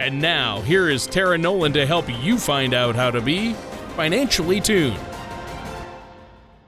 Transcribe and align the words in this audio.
And 0.00 0.20
now, 0.20 0.60
here 0.62 0.90
is 0.90 1.06
Tara 1.06 1.38
Nolan 1.38 1.72
to 1.74 1.86
help 1.86 2.06
you 2.22 2.36
find 2.36 2.74
out 2.74 2.96
how 2.96 3.12
to 3.12 3.20
be 3.20 3.52
financially 3.94 4.60
tuned. 4.60 4.98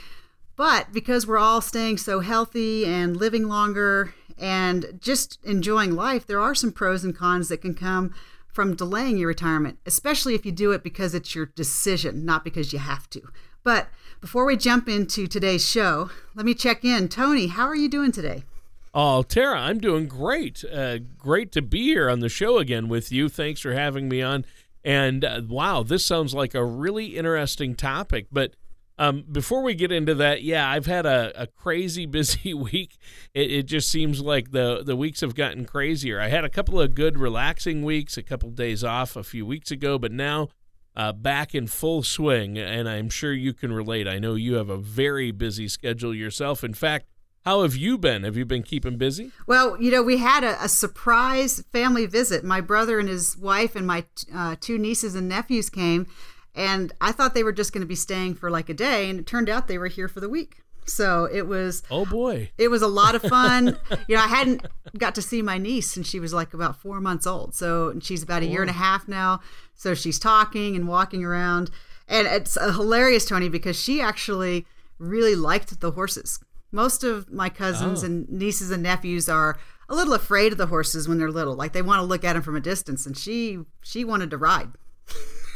But 0.56 0.92
because 0.92 1.28
we're 1.28 1.38
all 1.38 1.62
staying 1.62 1.98
so 1.98 2.22
healthy 2.22 2.88
and 2.88 3.16
living 3.16 3.48
longer 3.48 4.16
and 4.36 4.98
just 5.00 5.38
enjoying 5.44 5.92
life, 5.96 6.26
there 6.26 6.40
are 6.40 6.56
some 6.56 6.72
pros 6.72 7.04
and 7.04 7.16
cons 7.16 7.50
that 7.50 7.62
can 7.62 7.76
come 7.76 8.16
from 8.52 8.76
delaying 8.76 9.20
your 9.20 9.28
retirement, 9.28 9.78
especially 9.86 10.34
if 10.34 10.44
you 10.44 10.52
do 10.52 10.72
it 10.72 10.82
because 10.82 11.14
it's 11.14 11.36
your 11.36 11.46
decision, 11.46 12.26
not 12.26 12.44
because 12.44 12.74
you 12.74 12.80
have 12.80 13.08
to. 13.12 13.22
But 13.64 13.90
before 14.22 14.46
we 14.46 14.58
jump 14.58 14.90
into 14.90 15.28
today's 15.28 15.70
show, 15.70 16.10
let 16.34 16.48
me 16.48 16.56
check 16.56 16.84
in. 16.84 17.10
Tony, 17.10 17.46
how 17.46 17.68
are 17.68 17.76
you 17.76 17.90
doing 17.90 18.12
today? 18.12 18.44
Oh, 18.92 19.22
Tara, 19.22 19.60
I'm 19.60 19.78
doing 19.78 20.08
great. 20.08 20.64
Uh, 20.64 21.00
great 21.20 21.52
to 21.52 21.62
be 21.62 21.84
here 21.84 22.10
on 22.10 22.22
the 22.22 22.30
show 22.30 22.58
again 22.58 22.88
with 22.88 23.12
you. 23.12 23.30
Thanks 23.30 23.60
for 23.60 23.74
having 23.74 24.10
me 24.10 24.24
on. 24.24 24.46
And 24.86 25.26
uh, 25.26 25.42
wow, 25.50 25.82
this 25.82 26.06
sounds 26.06 26.36
like 26.36 26.54
a 26.54 26.64
really 26.64 27.18
interesting 27.18 27.74
topic. 27.74 28.28
But 28.32 28.54
um, 29.00 29.26
before 29.30 29.64
we 29.64 29.74
get 29.74 29.92
into 29.92 30.14
that, 30.16 30.44
yeah, 30.44 30.70
I've 30.70 30.86
had 30.86 31.08
a, 31.08 31.34
a 31.36 31.48
crazy 31.48 32.06
busy 32.06 32.54
week. 32.54 32.98
It, 33.34 33.52
it, 33.52 33.64
just 33.64 33.90
seems 33.90 34.22
like 34.22 34.52
the 34.52 34.84
the 34.86 34.96
weeks 34.96 35.22
have 35.22 35.34
gotten 35.34 35.66
crazier. 35.66 36.22
I 36.22 36.28
had 36.28 36.46
a 36.46 36.50
couple 36.50 36.80
of 36.80 36.94
good 36.94 37.18
relaxing 37.18 37.84
weeks, 37.84 38.16
a 38.16 38.24
couple 38.24 38.50
of 38.50 38.56
days 38.56 38.84
off 38.84 39.16
a 39.16 39.24
few 39.24 39.46
weeks 39.46 39.72
ago, 39.72 39.98
but 39.98 40.12
now 40.12 40.50
uh, 40.96 41.12
back 41.12 41.56
in 41.56 41.66
full 41.66 42.04
swing. 42.04 42.58
And 42.58 42.88
I'm 42.88 43.10
sure 43.10 43.34
you 43.34 43.54
can 43.54 43.74
relate. 43.74 44.08
I 44.08 44.20
know 44.20 44.36
you 44.36 44.54
have 44.54 44.70
a 44.70 44.78
very 44.78 45.32
busy 45.32 45.68
schedule 45.68 46.14
yourself. 46.14 46.64
In 46.64 46.76
fact, 46.76 47.08
how 47.46 47.62
have 47.62 47.76
you 47.76 48.00
been? 48.00 48.24
Have 48.24 48.36
you 48.36 48.44
been 48.44 48.64
keeping 48.64 48.98
busy? 48.98 49.32
Well, 49.46 49.80
you 49.80 49.92
know, 49.92 50.02
we 50.02 50.18
had 50.18 50.44
a, 50.44 50.64
a 50.64 50.68
surprise 50.68 51.64
family 51.72 52.08
visit. 52.08 52.44
My 52.44 52.60
brother 52.60 53.00
and 53.00 53.08
his 53.08 53.38
wife 53.38 53.76
and 53.76 53.86
my 53.86 54.06
uh, 54.34 54.56
two 54.60 54.80
nieces 54.80 55.14
and 55.14 55.30
nephews 55.30 55.70
came, 55.70 56.08
and 56.56 56.92
I 57.00 57.12
thought 57.12 57.36
they 57.36 57.44
were 57.44 57.54
just 57.54 57.72
going 57.72 57.84
to 57.84 57.88
be 57.88 57.96
staying 57.96 58.34
for 58.36 58.50
like 58.50 58.68
a 58.68 58.74
day, 58.74 59.12
and 59.12 59.20
it 59.20 59.28
turned 59.28 59.48
out 59.48 59.68
they 59.68 59.78
were 59.78 59.88
here 59.88 60.08
for 60.08 60.20
the 60.20 60.30
week. 60.30 60.64
So 60.88 61.30
it 61.32 61.48
was 61.48 61.84
oh 61.92 62.06
boy, 62.06 62.50
it 62.58 62.70
was 62.70 62.82
a 62.82 62.88
lot 62.88 63.14
of 63.14 63.22
fun. 63.22 63.78
you 64.08 64.16
know, 64.16 64.24
I 64.24 64.28
hadn't 64.28 64.66
got 64.98 65.14
to 65.16 65.22
see 65.22 65.44
my 65.44 65.60
niece, 65.60 65.96
and 65.96 66.06
she 66.06 66.20
was 66.20 66.34
like 66.34 66.56
about 66.56 66.82
four 66.82 67.00
months 67.00 67.28
old. 67.28 67.54
So 67.54 67.94
she's 68.02 68.24
about 68.24 68.42
a 68.42 68.48
year 68.48 68.62
and 68.62 68.72
a 68.72 68.74
half 68.74 69.08
now. 69.08 69.42
So 69.76 69.94
she's 69.94 70.18
talking 70.18 70.76
and 70.76 70.88
walking 70.88 71.24
around, 71.24 71.70
and 72.08 72.26
it's 72.26 72.58
uh, 72.58 72.72
hilarious, 72.72 73.26
Tony, 73.26 73.50
because 73.50 73.80
she 73.80 74.02
actually 74.02 74.66
really 74.98 75.36
liked 75.36 75.80
the 75.80 75.92
horses 75.92 76.40
most 76.76 77.04
of 77.04 77.32
my 77.32 77.50
cousins 77.50 78.04
oh. 78.04 78.06
and 78.06 78.30
nieces 78.30 78.70
and 78.70 78.84
nephews 78.84 79.30
are 79.30 79.58
a 79.88 79.96
little 79.96 80.14
afraid 80.14 80.52
of 80.52 80.58
the 80.58 80.68
horses 80.68 81.08
when 81.08 81.18
they're 81.18 81.32
little. 81.32 81.56
Like 81.56 81.74
they 81.74 81.82
want 81.82 82.00
to 82.00 82.06
look 82.06 82.24
at 82.24 82.34
them 82.34 82.42
from 82.42 82.56
a 82.56 82.62
distance, 82.62 83.06
and 83.06 83.18
she 83.18 83.60
she 83.82 84.04
wanted 84.04 84.30
to 84.32 84.38
ride. 84.38 84.70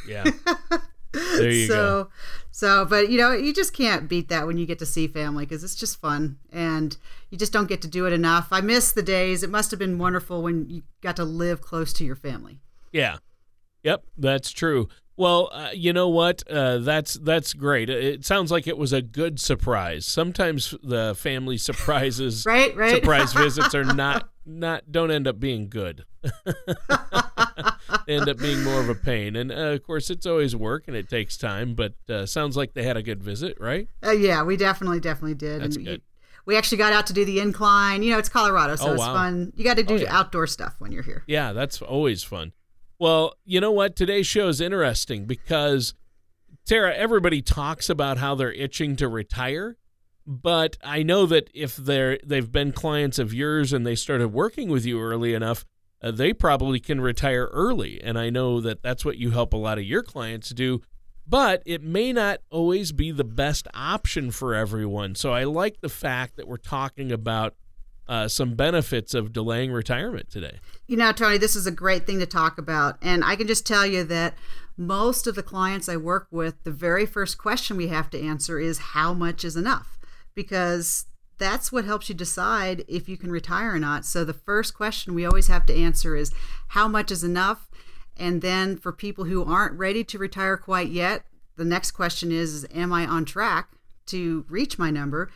Yeah. 0.08 0.25
There 1.12 1.50
you 1.50 1.66
so, 1.66 1.74
go. 1.74 2.09
So, 2.52 2.85
but 2.85 3.09
you 3.09 3.18
know, 3.18 3.34
you 3.34 3.52
just 3.52 3.74
can't 3.74 4.08
beat 4.08 4.29
that 4.29 4.46
when 4.46 4.59
you 4.59 4.68
get 4.68 4.78
to 4.78 4.85
see 4.85 5.08
family 5.08 5.44
because 5.44 5.63
it's 5.63 5.74
just 5.74 6.00
fun 6.00 6.38
and 6.52 6.96
you 7.31 7.38
just 7.38 7.52
don't 7.52 7.68
get 7.68 7.81
to 7.81 7.88
do 7.88 8.06
it 8.06 8.13
enough. 8.13 8.50
I 8.52 8.62
miss 8.62 8.91
the 8.91 9.02
days. 9.02 9.41
It 9.41 9.50
must 9.50 9.72
have 9.72 9.79
been 9.79 9.97
wonderful 9.97 10.44
when 10.44 10.69
you 10.69 10.84
got 11.02 11.16
to 11.16 11.24
live 11.24 11.62
close 11.62 11.94
to 11.94 12.06
your 12.06 12.16
family. 12.16 12.59
Yeah. 12.91 13.18
Yep, 13.84 14.03
that's 14.18 14.52
true. 14.52 14.88
Well, 15.19 15.50
uh, 15.52 15.72
you 15.74 15.91
know 15.91 16.07
what? 16.07 16.50
Uh, 16.50 16.78
that's 16.78 17.16
that's 17.16 17.52
great. 17.53 17.90
It 17.90 18.24
sounds 18.25 18.52
like 18.52 18.68
it 18.68 18.78
was 18.78 18.94
a 18.94 19.02
good 19.02 19.38
surprise. 19.38 20.06
Sometimes 20.06 20.74
the 20.81 21.13
family 21.13 21.57
surprises, 21.69 22.46
right, 22.47 22.74
right. 22.74 22.96
surprise 22.96 23.34
visits 23.46 23.75
are 23.75 23.84
not 23.84 24.29
not 24.46 24.90
don't 24.94 25.12
end 25.12 25.28
up 25.28 25.38
being 25.38 25.68
good. 25.68 26.06
they 28.08 28.16
end 28.16 28.29
up 28.29 28.38
being 28.38 28.63
more 28.63 28.79
of 28.79 28.88
a 28.88 28.96
pain, 28.96 29.35
and 29.35 29.52
uh, 29.52 29.56
of 29.56 29.84
course, 29.84 30.09
it's 30.09 30.25
always 30.25 30.56
work 30.56 30.88
and 30.88 30.96
it 30.96 31.09
takes 31.09 31.35
time. 31.38 31.75
But 31.75 31.96
uh, 32.09 32.25
sounds 32.25 32.56
like 32.56 32.74
they 32.74 32.84
had 32.84 32.96
a 32.96 33.03
good 33.03 33.22
visit, 33.22 33.58
right? 33.59 33.90
Uh, 34.02 34.12
yeah, 34.12 34.41
we 34.44 34.56
definitely 34.56 35.02
definitely 35.02 35.35
did. 35.35 35.62
That's 35.62 35.75
and 35.75 35.85
good. 35.85 36.02
we 36.46 36.56
actually 36.56 36.78
got 36.78 36.94
out 36.94 37.08
to 37.08 37.13
do 37.13 37.25
the 37.25 37.41
incline. 37.41 38.03
You 38.03 38.13
know, 38.13 38.19
it's 38.19 38.29
Colorado, 38.29 38.78
so 38.78 38.91
Oh, 38.91 38.94
it's 38.94 39.03
fun. 39.03 39.52
You 39.58 39.66
got 39.66 39.75
to 39.75 39.84
do 39.84 39.96
Oh, 39.96 39.97
yeah. 39.97 40.18
outdoor 40.18 40.47
stuff 40.47 40.75
when 40.79 40.94
you're 40.94 41.03
here. 41.03 41.25
Yeah, 41.28 41.52
that's 41.52 41.81
always 41.81 42.24
fun. 42.24 42.53
Well, 43.00 43.34
you 43.46 43.62
know 43.62 43.72
what? 43.72 43.96
Today's 43.96 44.28
show 44.28 44.50
is 44.50 44.60
interesting 44.60 45.26
because 45.26 45.94
Tara, 46.66 46.94
everybody 46.94 47.42
talks 47.42 47.90
about 47.90 48.18
how 48.18 48.36
they're 48.36 48.52
itching 48.52 48.98
to 48.98 49.08
retire, 49.08 49.78
but 50.28 50.78
I 50.84 51.04
know 51.04 51.26
that 51.28 51.50
if 51.54 51.78
they're 51.78 52.20
they've 52.26 52.52
been 52.52 52.74
clients 52.74 53.18
of 53.18 53.34
yours 53.34 53.72
and 53.72 53.88
they 53.88 53.96
started 53.96 54.28
working 54.30 54.70
with 54.70 54.86
you 54.86 55.02
early 55.02 55.34
enough, 55.34 55.66
uh, 56.04 56.12
they 56.12 56.34
probably 56.34 56.82
can 56.82 57.00
retire 57.00 57.46
early. 57.54 58.04
And 58.04 58.20
I 58.20 58.30
know 58.30 58.59
that 58.59 58.84
that's 58.84 59.06
what 59.06 59.18
you 59.18 59.32
help 59.32 59.54
a 59.54 59.58
lot 59.58 59.78
of 59.78 59.86
your 59.86 60.04
clients 60.04 60.50
do. 60.50 60.82
But 61.26 61.64
it 61.66 61.82
may 61.82 62.12
not 62.12 62.40
always 62.50 62.92
be 62.92 63.12
the 63.12 63.24
best 63.24 63.68
option 63.74 64.32
for 64.32 64.56
everyone. 64.56 65.16
So 65.16 65.32
I 65.32 65.46
like 65.46 65.80
the 65.80 65.88
fact 65.88 66.36
that 66.36 66.48
we're 66.48 66.58
talking 66.58 67.12
about 67.14 67.56
uh, 68.09 68.28
some 68.28 68.56
benefits 68.56 69.14
of 69.14 69.31
delaying 69.31 69.72
retirement 69.72 70.31
today. 70.31 70.59
You 70.88 70.97
know, 70.97 71.12
Tony, 71.12 71.38
this 71.38 71.56
is 71.56 71.68
a 71.68 71.72
great 71.72 72.08
thing 72.08 72.18
to 72.20 72.25
talk 72.25 72.58
about. 72.58 72.97
And 73.03 73.24
I 73.24 73.36
can 73.36 73.46
just 73.46 73.68
tell 73.68 73.86
you 73.86 74.03
that 74.06 74.34
most 74.75 75.28
of 75.28 75.36
the 75.36 75.44
clients 75.44 75.88
I 75.88 75.96
work 75.96 76.28
with, 76.31 76.56
the 76.64 76.72
very 76.72 77.06
first 77.06 77.38
question 77.38 77.78
we 77.78 77.90
have 77.90 78.09
to 78.09 78.20
answer 78.20 78.59
is 78.59 78.80
how 78.80 79.14
much 79.14 79.46
is 79.46 79.56
enough? 79.56 80.00
Because 80.34 81.06
that's 81.38 81.72
what 81.72 81.85
helps 81.85 82.09
you 82.09 82.16
decide 82.16 82.84
if 82.88 83.08
you 83.08 83.16
can 83.16 83.32
retire 83.32 83.76
or 83.76 83.79
not. 83.79 84.06
So 84.06 84.26
the 84.26 84.34
first 84.34 84.73
question 84.73 85.14
we 85.14 85.26
always 85.26 85.47
have 85.47 85.67
to 85.67 85.76
answer 85.76 86.16
is 86.16 86.34
how 86.70 86.88
much 86.88 87.11
is 87.11 87.23
enough? 87.23 87.70
And 88.17 88.41
then 88.41 88.76
for 88.76 88.91
people 88.91 89.26
who 89.26 89.46
aren't 89.46 89.78
ready 89.78 90.03
to 90.06 90.17
retire 90.17 90.58
quite 90.58 90.90
yet, 90.90 91.26
the 91.58 91.64
next 91.64 91.91
question 91.91 92.32
is, 92.32 92.56
is 92.56 92.67
am 92.73 92.91
I 92.91 93.06
on 93.06 93.23
track 93.23 93.70
to 94.08 94.46
reach 94.50 94.79
my 94.79 94.90
number? 94.90 95.29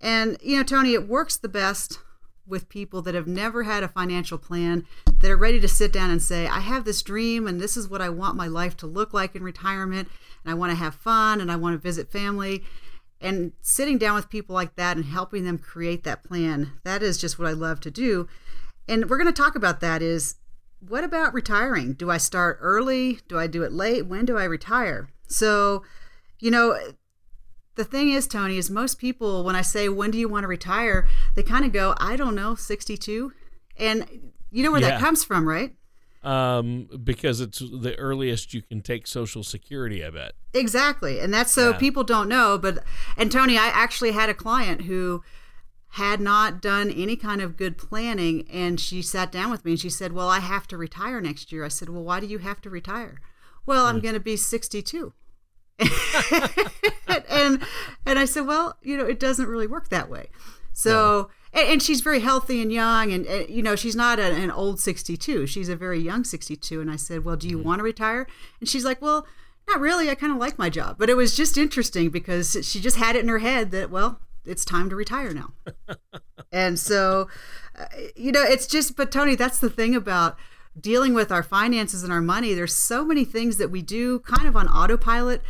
And 0.00 0.38
you 0.40 0.56
know, 0.56 0.62
Tony, 0.62 0.94
it 0.94 1.08
works 1.08 1.36
the 1.36 1.48
best 1.48 1.98
with 2.50 2.68
people 2.68 3.00
that 3.02 3.14
have 3.14 3.26
never 3.26 3.62
had 3.62 3.82
a 3.82 3.88
financial 3.88 4.36
plan 4.36 4.84
that 5.20 5.30
are 5.30 5.36
ready 5.36 5.60
to 5.60 5.68
sit 5.68 5.92
down 5.92 6.10
and 6.10 6.20
say, 6.20 6.46
I 6.46 6.60
have 6.60 6.84
this 6.84 7.02
dream 7.02 7.46
and 7.46 7.60
this 7.60 7.76
is 7.76 7.88
what 7.88 8.02
I 8.02 8.08
want 8.08 8.36
my 8.36 8.46
life 8.46 8.76
to 8.78 8.86
look 8.86 9.14
like 9.14 9.34
in 9.34 9.42
retirement 9.42 10.08
and 10.44 10.50
I 10.50 10.54
want 10.54 10.70
to 10.70 10.76
have 10.76 10.94
fun 10.94 11.40
and 11.40 11.50
I 11.50 11.56
want 11.56 11.74
to 11.74 11.78
visit 11.78 12.10
family. 12.10 12.64
And 13.20 13.52
sitting 13.60 13.98
down 13.98 14.14
with 14.14 14.30
people 14.30 14.54
like 14.54 14.76
that 14.76 14.96
and 14.96 15.06
helping 15.06 15.44
them 15.44 15.58
create 15.58 16.04
that 16.04 16.24
plan, 16.24 16.72
that 16.84 17.02
is 17.02 17.18
just 17.18 17.38
what 17.38 17.48
I 17.48 17.52
love 17.52 17.80
to 17.80 17.90
do. 17.90 18.28
And 18.88 19.08
we're 19.08 19.18
going 19.18 19.32
to 19.32 19.42
talk 19.42 19.54
about 19.54 19.80
that 19.80 20.02
is 20.02 20.36
what 20.80 21.04
about 21.04 21.34
retiring? 21.34 21.92
Do 21.92 22.10
I 22.10 22.16
start 22.16 22.58
early? 22.60 23.20
Do 23.28 23.38
I 23.38 23.46
do 23.46 23.62
it 23.62 23.72
late? 23.72 24.06
When 24.06 24.24
do 24.24 24.38
I 24.38 24.44
retire? 24.44 25.10
So, 25.28 25.84
you 26.38 26.50
know, 26.50 26.76
the 27.80 27.84
thing 27.90 28.10
is, 28.10 28.26
Tony, 28.26 28.58
is 28.58 28.68
most 28.70 28.98
people, 28.98 29.42
when 29.42 29.56
I 29.56 29.62
say, 29.62 29.88
when 29.88 30.10
do 30.10 30.18
you 30.18 30.28
want 30.28 30.44
to 30.44 30.48
retire, 30.48 31.06
they 31.34 31.42
kind 31.42 31.64
of 31.64 31.72
go, 31.72 31.94
I 31.98 32.14
don't 32.16 32.34
know, 32.34 32.54
62. 32.54 33.32
And 33.78 34.06
you 34.50 34.62
know 34.62 34.70
where 34.70 34.80
Yeah. 34.82 34.90
that 34.90 35.00
comes 35.00 35.24
from, 35.24 35.48
right? 35.48 35.74
Um, 36.22 36.88
because 37.02 37.40
it's 37.40 37.60
the 37.60 37.94
earliest 37.98 38.52
you 38.52 38.60
can 38.60 38.82
take 38.82 39.06
Social 39.06 39.42
Security, 39.42 40.04
I 40.04 40.10
bet. 40.10 40.32
Exactly. 40.52 41.18
And 41.20 41.32
that's 41.32 41.50
so 41.52 41.70
Yeah. 41.70 41.78
people 41.78 42.04
don't 42.04 42.28
know. 42.28 42.58
But, 42.58 42.84
and 43.16 43.32
Tony, 43.32 43.56
I 43.56 43.68
actually 43.68 44.10
had 44.12 44.28
a 44.28 44.34
client 44.34 44.82
who 44.82 45.22
had 45.94 46.20
not 46.20 46.60
done 46.60 46.90
any 46.90 47.16
kind 47.16 47.40
of 47.40 47.56
good 47.56 47.78
planning. 47.78 48.46
And 48.50 48.78
she 48.78 49.00
sat 49.00 49.32
down 49.32 49.50
with 49.50 49.64
me 49.64 49.72
and 49.72 49.80
she 49.80 49.88
said, 49.88 50.12
Well, 50.12 50.28
I 50.28 50.40
have 50.40 50.68
to 50.68 50.76
retire 50.76 51.22
next 51.22 51.50
year. 51.52 51.64
I 51.64 51.68
said, 51.68 51.88
Well, 51.88 52.04
why 52.04 52.20
do 52.20 52.26
you 52.26 52.38
have 52.38 52.60
to 52.62 52.70
retire? 52.70 53.20
Well, 53.64 53.86
I'm 53.86 54.00
going 54.00 54.14
to 54.14 54.20
be 54.20 54.36
62. 54.36 55.12
and 57.28 57.62
and 58.06 58.18
I 58.18 58.24
said, 58.24 58.46
well, 58.46 58.76
you 58.82 58.96
know, 58.96 59.06
it 59.06 59.18
doesn't 59.18 59.46
really 59.46 59.66
work 59.66 59.88
that 59.88 60.10
way. 60.10 60.28
So, 60.72 61.30
and, 61.52 61.68
and 61.68 61.82
she's 61.82 62.00
very 62.00 62.20
healthy 62.20 62.62
and 62.62 62.72
young, 62.72 63.12
and, 63.12 63.26
and 63.26 63.48
you 63.48 63.62
know, 63.62 63.76
she's 63.76 63.96
not 63.96 64.18
a, 64.18 64.32
an 64.32 64.50
old 64.50 64.80
62. 64.80 65.46
She's 65.46 65.68
a 65.68 65.76
very 65.76 65.98
young 65.98 66.24
62. 66.24 66.80
And 66.80 66.90
I 66.90 66.96
said, 66.96 67.24
well, 67.24 67.36
do 67.36 67.48
you 67.48 67.58
want 67.58 67.80
to 67.80 67.82
retire? 67.82 68.26
And 68.60 68.68
she's 68.68 68.84
like, 68.84 69.02
well, 69.02 69.26
not 69.68 69.80
really. 69.80 70.10
I 70.10 70.14
kind 70.14 70.32
of 70.32 70.38
like 70.38 70.58
my 70.58 70.70
job, 70.70 70.96
but 70.98 71.10
it 71.10 71.16
was 71.16 71.36
just 71.36 71.56
interesting 71.56 72.10
because 72.10 72.56
she 72.62 72.80
just 72.80 72.96
had 72.96 73.16
it 73.16 73.20
in 73.20 73.28
her 73.28 73.38
head 73.38 73.70
that, 73.72 73.90
well, 73.90 74.20
it's 74.44 74.64
time 74.64 74.88
to 74.90 74.96
retire 74.96 75.32
now. 75.32 75.52
and 76.52 76.78
so, 76.78 77.28
uh, 77.78 77.86
you 78.16 78.32
know, 78.32 78.42
it's 78.42 78.66
just, 78.66 78.96
but 78.96 79.12
Tony, 79.12 79.34
that's 79.34 79.58
the 79.58 79.70
thing 79.70 79.94
about 79.94 80.36
dealing 80.78 81.14
with 81.14 81.30
our 81.30 81.42
finances 81.42 82.02
and 82.02 82.12
our 82.12 82.20
money. 82.20 82.54
There's 82.54 82.74
so 82.74 83.04
many 83.04 83.24
things 83.24 83.58
that 83.58 83.70
we 83.70 83.82
do 83.82 84.20
kind 84.20 84.46
of 84.46 84.56
on 84.56 84.68
autopilot 84.68 85.42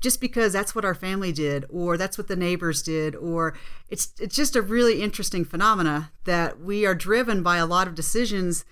just 0.00 0.20
because 0.20 0.52
that's 0.52 0.74
what 0.74 0.84
our 0.84 0.94
family 0.94 1.32
did 1.32 1.64
or 1.68 1.96
that's 1.96 2.18
what 2.18 2.28
the 2.28 2.36
neighbors 2.36 2.82
did 2.82 3.14
or 3.16 3.54
it's 3.88 4.12
it's 4.20 4.36
just 4.36 4.56
a 4.56 4.62
really 4.62 5.02
interesting 5.02 5.44
phenomena 5.44 6.10
that 6.24 6.60
we 6.60 6.84
are 6.84 6.94
driven 6.94 7.42
by 7.42 7.56
a 7.56 7.66
lot 7.66 7.88
of 7.88 7.94
decisions 7.94 8.64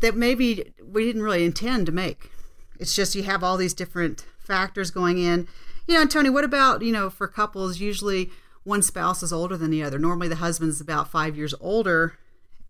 that 0.00 0.14
maybe 0.14 0.72
we 0.84 1.04
didn't 1.04 1.22
really 1.22 1.44
intend 1.44 1.86
to 1.86 1.92
make. 1.92 2.30
It's 2.78 2.94
just 2.94 3.14
you 3.14 3.24
have 3.24 3.42
all 3.42 3.56
these 3.56 3.74
different 3.74 4.24
factors 4.38 4.90
going 4.90 5.18
in. 5.18 5.48
You 5.86 5.94
know 5.94 6.06
tony 6.06 6.30
what 6.30 6.44
about 6.44 6.82
you 6.82 6.92
know 6.92 7.10
for 7.10 7.26
couples 7.26 7.80
usually 7.80 8.30
one 8.64 8.82
spouse 8.82 9.22
is 9.22 9.32
older 9.32 9.56
than 9.56 9.70
the 9.70 9.82
other. 9.82 9.98
Normally 9.98 10.28
the 10.28 10.36
husband's 10.36 10.80
about 10.80 11.10
five 11.10 11.36
years 11.36 11.54
older. 11.60 12.18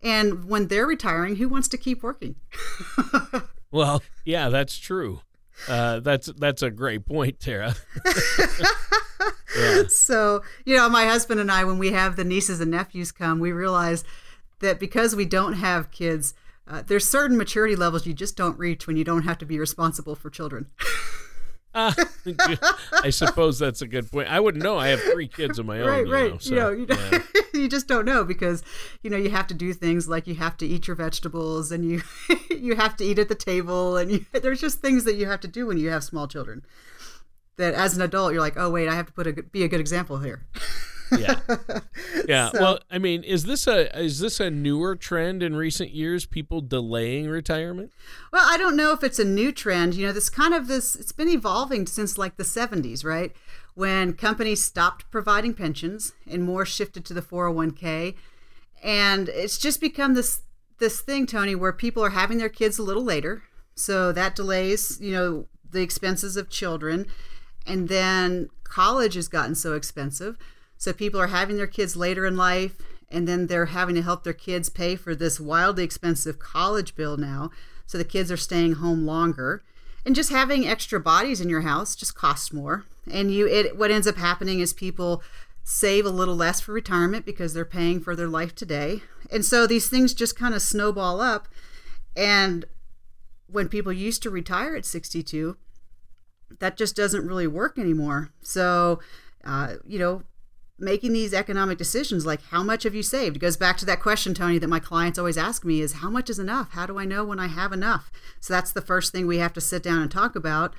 And 0.01 0.45
when 0.45 0.67
they're 0.67 0.87
retiring 0.87 1.35
who 1.35 1.49
wants 1.49 1.67
to 1.67 1.77
keep 1.77 2.01
working? 2.01 2.35
Well, 3.71 4.01
yeah, 4.25 4.49
that's 4.49 4.77
true. 4.77 5.21
Uh, 5.67 5.99
that's 5.99 6.27
that's 6.37 6.61
a 6.61 6.71
great 6.71 7.05
point, 7.05 7.39
Tara. 7.39 7.75
yeah. 9.57 9.83
so 9.87 10.41
you 10.65 10.75
know 10.75 10.87
my 10.89 11.05
husband 11.05 11.39
and 11.39 11.51
i 11.51 11.63
when 11.63 11.77
we 11.77 11.91
have 11.91 12.15
the 12.15 12.23
nieces 12.23 12.59
and 12.59 12.71
nephews 12.71 13.11
come 13.11 13.39
we 13.39 13.51
realize 13.51 14.03
that 14.59 14.79
because 14.79 15.15
we 15.15 15.25
don't 15.25 15.53
have 15.53 15.91
kids 15.91 16.33
uh, 16.67 16.83
there's 16.85 17.09
certain 17.09 17.35
maturity 17.35 17.75
levels 17.75 18.05
you 18.05 18.13
just 18.13 18.37
don't 18.37 18.57
reach 18.59 18.85
when 18.85 18.95
you 18.95 19.03
don't 19.03 19.23
have 19.23 19.37
to 19.37 19.45
be 19.45 19.59
responsible 19.59 20.15
for 20.15 20.29
children 20.29 20.67
Uh, 21.75 21.93
I 23.03 23.11
suppose 23.11 23.59
that's 23.59 23.81
a 23.83 23.87
good 23.87 24.11
point. 24.11 24.27
I 24.27 24.39
wouldn't 24.39 24.63
know. 24.63 24.77
I 24.79 24.87
have 24.87 24.99
three 25.01 25.27
kids 25.27 25.59
of 25.59 25.65
my 25.67 25.79
own. 25.81 25.87
right 25.87 26.07
you 26.07 26.11
right 26.13 26.31
Know, 26.31 26.37
so, 26.39 26.49
you 26.49 26.59
know 26.59 26.69
you, 26.71 26.85
yeah. 26.89 27.21
you 27.53 27.69
just 27.69 27.87
don't 27.87 28.05
know 28.05 28.23
because 28.23 28.63
you 29.03 29.09
know 29.11 29.17
you 29.17 29.29
have 29.29 29.45
to 29.47 29.53
do 29.53 29.71
things 29.73 30.07
like 30.09 30.25
you 30.25 30.35
have 30.35 30.57
to 30.57 30.65
eat 30.67 30.87
your 30.87 30.95
vegetables 30.95 31.71
and 31.71 31.85
you 31.85 32.01
you 32.49 32.75
have 32.75 32.95
to 32.97 33.03
eat 33.05 33.19
at 33.19 33.29
the 33.29 33.35
table 33.35 33.97
and 33.97 34.11
you, 34.11 34.25
there's 34.31 34.59
just 34.61 34.79
things 34.81 35.03
that 35.05 35.13
you 35.15 35.27
have 35.27 35.39
to 35.41 35.47
do 35.47 35.67
when 35.67 35.77
you 35.77 35.89
have 35.89 36.03
small 36.03 36.27
children 36.27 36.65
that 37.57 37.73
as 37.75 37.95
an 37.95 38.01
adult 38.01 38.31
you're 38.33 38.41
like 38.41 38.57
oh 38.57 38.69
wait 38.71 38.87
i 38.87 38.95
have 38.95 39.05
to 39.05 39.13
put 39.13 39.27
a 39.27 39.33
be 39.33 39.63
a 39.63 39.67
good 39.67 39.79
example 39.79 40.17
here 40.17 40.47
yeah, 41.17 41.39
yeah. 42.27 42.51
So- 42.51 42.59
Well, 42.59 42.79
I 42.91 42.97
mean, 42.99 43.23
is 43.23 43.43
this 43.43 43.67
a 43.67 43.97
is 43.99 44.19
this 44.19 44.39
a 44.39 44.49
newer 44.49 44.95
trend 44.95 45.41
in 45.43 45.55
recent 45.55 45.91
years? 45.91 46.25
People 46.25 46.61
delaying 46.61 47.27
retirement? 47.27 47.91
Well, 48.31 48.45
I 48.47 48.57
don't 48.57 48.75
know 48.75 48.91
if 48.91 49.03
it's 49.03 49.19
a 49.19 49.25
new 49.25 49.51
trend. 49.51 49.95
You 49.95 50.07
know, 50.07 50.13
this 50.13 50.29
kind 50.29 50.53
of 50.53 50.67
this 50.67 50.95
it's 50.95 51.11
been 51.11 51.29
evolving 51.29 51.85
since 51.87 52.17
like 52.17 52.37
the 52.37 52.43
70s, 52.43 53.03
right? 53.05 53.31
When 53.75 54.13
companies 54.13 54.63
stopped 54.63 55.09
providing 55.11 55.53
pensions 55.53 56.13
and 56.27 56.43
more 56.43 56.65
shifted 56.65 57.05
to 57.05 57.13
the 57.13 57.21
401k. 57.21 58.15
And 58.83 59.29
it's 59.29 59.57
just 59.57 59.81
become 59.81 60.13
this 60.13 60.41
this 60.79 61.01
thing, 61.01 61.25
Tony, 61.25 61.55
where 61.55 61.73
people 61.73 62.03
are 62.03 62.11
having 62.11 62.37
their 62.37 62.49
kids 62.49 62.77
a 62.77 62.83
little 62.83 63.03
later. 63.03 63.43
So 63.75 64.11
that 64.13 64.35
delays, 64.35 64.97
you 65.01 65.11
know, 65.11 65.47
the 65.69 65.81
expenses 65.81 66.37
of 66.37 66.49
children. 66.49 67.05
And 67.65 67.89
then 67.89 68.49
college 68.63 69.15
has 69.15 69.27
gotten 69.27 69.55
so 69.55 69.73
expensive. 69.73 70.37
So 70.79 70.93
people 70.93 71.19
are 71.21 71.27
having 71.27 71.57
their 71.57 71.67
kids 71.67 71.95
later 71.95 72.25
in 72.25 72.35
life 72.35 72.75
and 73.11 73.27
then 73.27 73.45
they're 73.45 73.67
having 73.67 73.93
to 73.95 74.01
help 74.01 74.23
their 74.23 74.33
kids 74.33 74.69
pay 74.69 74.95
for 74.95 75.13
this 75.13 75.39
wildly 75.39 75.83
expensive 75.83 76.39
college 76.39 76.95
bill 76.95 77.17
now. 77.17 77.51
So 77.85 77.97
the 77.97 78.03
kids 78.03 78.31
are 78.31 78.37
staying 78.37 78.73
home 78.73 79.05
longer. 79.05 79.61
And 80.05 80.15
just 80.15 80.31
having 80.31 80.65
extra 80.65 80.99
bodies 80.99 81.41
in 81.41 81.49
your 81.49 81.61
house 81.61 81.95
just 81.95 82.15
costs 82.15 82.51
more. 82.51 82.85
And 83.11 83.31
you 83.31 83.47
it 83.47 83.77
what 83.77 83.91
ends 83.91 84.07
up 84.07 84.15
happening 84.15 84.59
is 84.59 84.73
people 84.73 85.21
save 85.63 86.05
a 86.05 86.09
little 86.09 86.35
less 86.35 86.61
for 86.61 86.71
retirement 86.71 87.25
because 87.25 87.53
they're 87.53 87.65
paying 87.65 87.99
for 87.99 88.15
their 88.15 88.27
life 88.27 88.55
today. 88.55 89.01
And 89.31 89.43
so 89.45 89.67
these 89.67 89.89
things 89.89 90.13
just 90.13 90.39
kind 90.39 90.55
of 90.55 90.61
snowball 90.61 91.19
up 91.19 91.47
and 92.15 92.65
when 93.47 93.67
people 93.67 93.91
used 93.91 94.21
to 94.23 94.29
retire 94.29 94.75
at 94.75 94.85
62, 94.85 95.57
that 96.59 96.77
just 96.77 96.95
doesn't 96.95 97.27
really 97.27 97.47
work 97.47 97.77
anymore. 97.77 98.31
So, 98.41 98.99
uh, 99.43 99.75
you 99.87 99.99
know, 99.99 100.23
making 100.79 101.13
these 101.13 101.33
economic 101.33 101.77
decisions 101.77 102.25
like 102.25 102.41
how 102.49 102.63
much 102.63 102.83
have 102.83 102.95
you 102.95 103.03
saved? 103.03 103.37
It 103.37 103.39
goes 103.39 103.57
back 103.57 103.77
to 103.77 103.85
that 103.85 104.01
question 104.01 104.33
tony 104.33 104.57
that 104.59 104.67
my 104.67 104.79
clients 104.79 105.19
always 105.19 105.37
ask 105.37 105.65
me 105.65 105.81
is 105.81 105.93
how 105.93 106.09
much 106.09 106.29
is 106.29 106.39
enough? 106.39 106.71
How 106.71 106.85
do 106.85 106.97
i 106.97 107.05
know 107.05 107.23
when 107.23 107.39
i 107.39 107.47
have 107.47 107.71
enough? 107.71 108.11
So 108.39 108.53
that's 108.53 108.71
the 108.71 108.81
first 108.81 109.11
thing 109.11 109.27
we 109.27 109.37
have 109.37 109.53
to 109.53 109.61
sit 109.61 109.83
down 109.83 110.01
and 110.01 110.11
talk 110.11 110.35
about. 110.35 110.73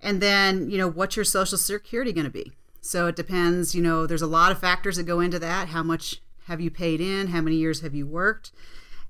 And 0.00 0.20
then 0.20 0.70
you 0.70 0.78
know 0.78 0.88
what's 0.88 1.16
your 1.16 1.24
social 1.24 1.58
security 1.58 2.12
going 2.12 2.24
to 2.24 2.30
be? 2.30 2.52
So 2.80 3.06
it 3.06 3.16
depends 3.16 3.74
you 3.74 3.82
know 3.82 4.06
there's 4.06 4.22
a 4.22 4.26
lot 4.26 4.52
of 4.52 4.58
factors 4.58 4.96
that 4.96 5.04
go 5.04 5.20
into 5.20 5.38
that. 5.38 5.68
How 5.68 5.82
much 5.82 6.22
have 6.46 6.60
you 6.60 6.70
paid 6.70 7.00
in? 7.00 7.28
How 7.28 7.40
many 7.40 7.56
years 7.56 7.80
have 7.80 7.94
you 7.94 8.06
worked 8.06 8.52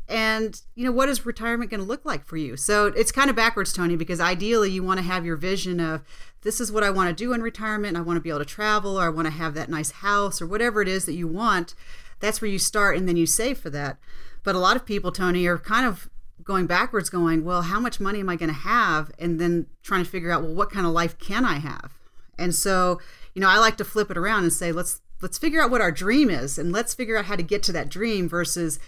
and 0.08 0.60
you 0.75 0.84
know 0.84 0.93
what 0.93 1.08
is 1.08 1.26
retirement 1.26 1.70
going 1.70 1.81
to 1.81 1.87
look 1.87 2.05
like 2.05 2.25
for 2.25 2.37
you? 2.37 2.56
So 2.56 2.87
it's 2.87 3.12
kind 3.12 3.31
of 3.31 3.37
backwards 3.37 3.72
tony 3.72 3.96
because 3.96 4.20
ideally 4.20 4.70
you 4.70 4.82
want 4.82 4.99
to 4.99 5.05
have 5.05 5.26
your 5.26 5.37
vision 5.37 5.81
of 5.81 6.02
this 6.43 6.60
is 6.60 6.70
what 6.70 6.84
i 6.84 6.90
want 6.90 7.08
to 7.08 7.25
do 7.25 7.32
in 7.32 7.43
retirement 7.43 7.96
i 7.96 8.00
want 8.00 8.16
to 8.16 8.20
be 8.20 8.28
able 8.28 8.38
to 8.38 8.44
travel 8.44 8.99
or 8.99 9.05
i 9.05 9.08
want 9.08 9.26
to 9.26 9.32
have 9.32 9.55
that 9.55 9.69
nice 9.69 9.90
house 9.90 10.40
or 10.40 10.46
whatever 10.46 10.81
it 10.81 10.87
is 10.87 11.05
that 11.05 11.14
you 11.14 11.26
want 11.26 11.75
that's 12.20 12.40
where 12.40 12.50
you 12.50 12.58
start 12.58 12.97
and 12.97 13.09
then 13.09 13.16
you 13.16 13.26
save 13.26 13.59
for 13.59 13.71
that. 13.71 13.99
But 14.44 14.54
a 14.54 14.59
lot 14.59 14.76
of 14.76 14.87
people 14.87 15.12
tony 15.12 15.47
are 15.47 15.59
kind 15.59 15.87
of 15.87 16.09
going 16.42 16.66
backwards 16.66 17.11
going 17.11 17.44
well 17.44 17.62
how 17.62 17.78
much 17.78 18.00
money 18.00 18.21
am 18.21 18.28
i 18.28 18.37
going 18.37 18.49
to 18.49 18.54
have? 18.54 19.11
and 19.18 19.40
then 19.40 19.66
trying 19.82 20.04
to 20.04 20.11
figure 20.11 20.30
out 20.30 20.42
well 20.42 20.54
what 20.54 20.71
kind 20.71 20.87
of 20.87 20.92
life 20.92 21.18
can 21.18 21.44
i 21.44 21.59
have? 21.59 21.92
And 22.38 22.54
so 22.54 23.00
you 23.35 23.40
know 23.40 23.49
i 23.49 23.59
like 23.59 23.76
to 23.76 23.85
flip 23.85 24.11
it 24.11 24.16
around 24.16 24.44
and 24.44 24.52
say 24.52 24.73
let's 24.73 25.00
let's 25.21 25.38
figure 25.38 25.61
out 25.61 25.71
what 25.71 25.80
our 25.80 25.92
dream 25.92 26.30
is 26.30 26.59
and 26.59 26.73
let's 26.73 26.94
figure 26.94 27.16
out 27.16 27.26
how 27.26 27.37
to 27.37 27.42
get 27.42 27.62
to 27.64 27.73
that 27.73 27.88
dream 27.88 28.28
versus 28.28 28.78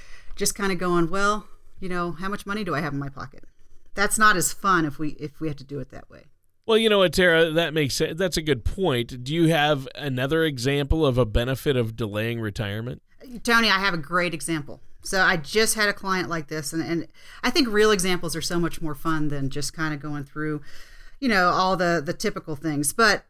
just 0.40 0.54
kind 0.54 0.72
of 0.72 0.78
going, 0.78 1.10
well, 1.10 1.46
you 1.78 1.88
know, 1.88 2.12
how 2.12 2.28
much 2.28 2.46
money 2.46 2.64
do 2.64 2.74
I 2.74 2.80
have 2.80 2.94
in 2.94 2.98
my 2.98 3.10
pocket? 3.10 3.44
That's 3.94 4.18
not 4.18 4.36
as 4.36 4.52
fun 4.52 4.86
if 4.86 4.98
we 4.98 5.10
if 5.10 5.38
we 5.38 5.46
have 5.48 5.56
to 5.58 5.64
do 5.64 5.78
it 5.78 5.90
that 5.90 6.08
way. 6.10 6.24
Well, 6.66 6.78
you 6.78 6.88
know 6.88 6.98
what, 6.98 7.12
Tara, 7.12 7.50
that 7.50 7.74
makes 7.74 7.94
sense. 7.94 8.18
That's 8.18 8.36
a 8.36 8.42
good 8.42 8.64
point. 8.64 9.22
Do 9.22 9.34
you 9.34 9.48
have 9.48 9.86
another 9.94 10.44
example 10.44 11.04
of 11.04 11.18
a 11.18 11.26
benefit 11.26 11.76
of 11.76 11.94
delaying 11.94 12.40
retirement? 12.40 13.02
Tony, 13.42 13.68
I 13.68 13.78
have 13.78 13.92
a 13.92 13.98
great 13.98 14.32
example. 14.32 14.80
So 15.02 15.20
I 15.20 15.36
just 15.36 15.74
had 15.74 15.88
a 15.88 15.92
client 15.92 16.28
like 16.28 16.48
this, 16.48 16.72
and, 16.72 16.82
and 16.82 17.08
I 17.42 17.50
think 17.50 17.68
real 17.68 17.90
examples 17.90 18.34
are 18.34 18.42
so 18.42 18.58
much 18.58 18.80
more 18.80 18.94
fun 18.94 19.28
than 19.28 19.50
just 19.50 19.72
kind 19.72 19.92
of 19.92 20.00
going 20.00 20.24
through, 20.24 20.62
you 21.18 21.28
know, 21.28 21.48
all 21.48 21.76
the 21.76 22.02
the 22.04 22.14
typical 22.14 22.56
things. 22.56 22.92
But 22.92 23.24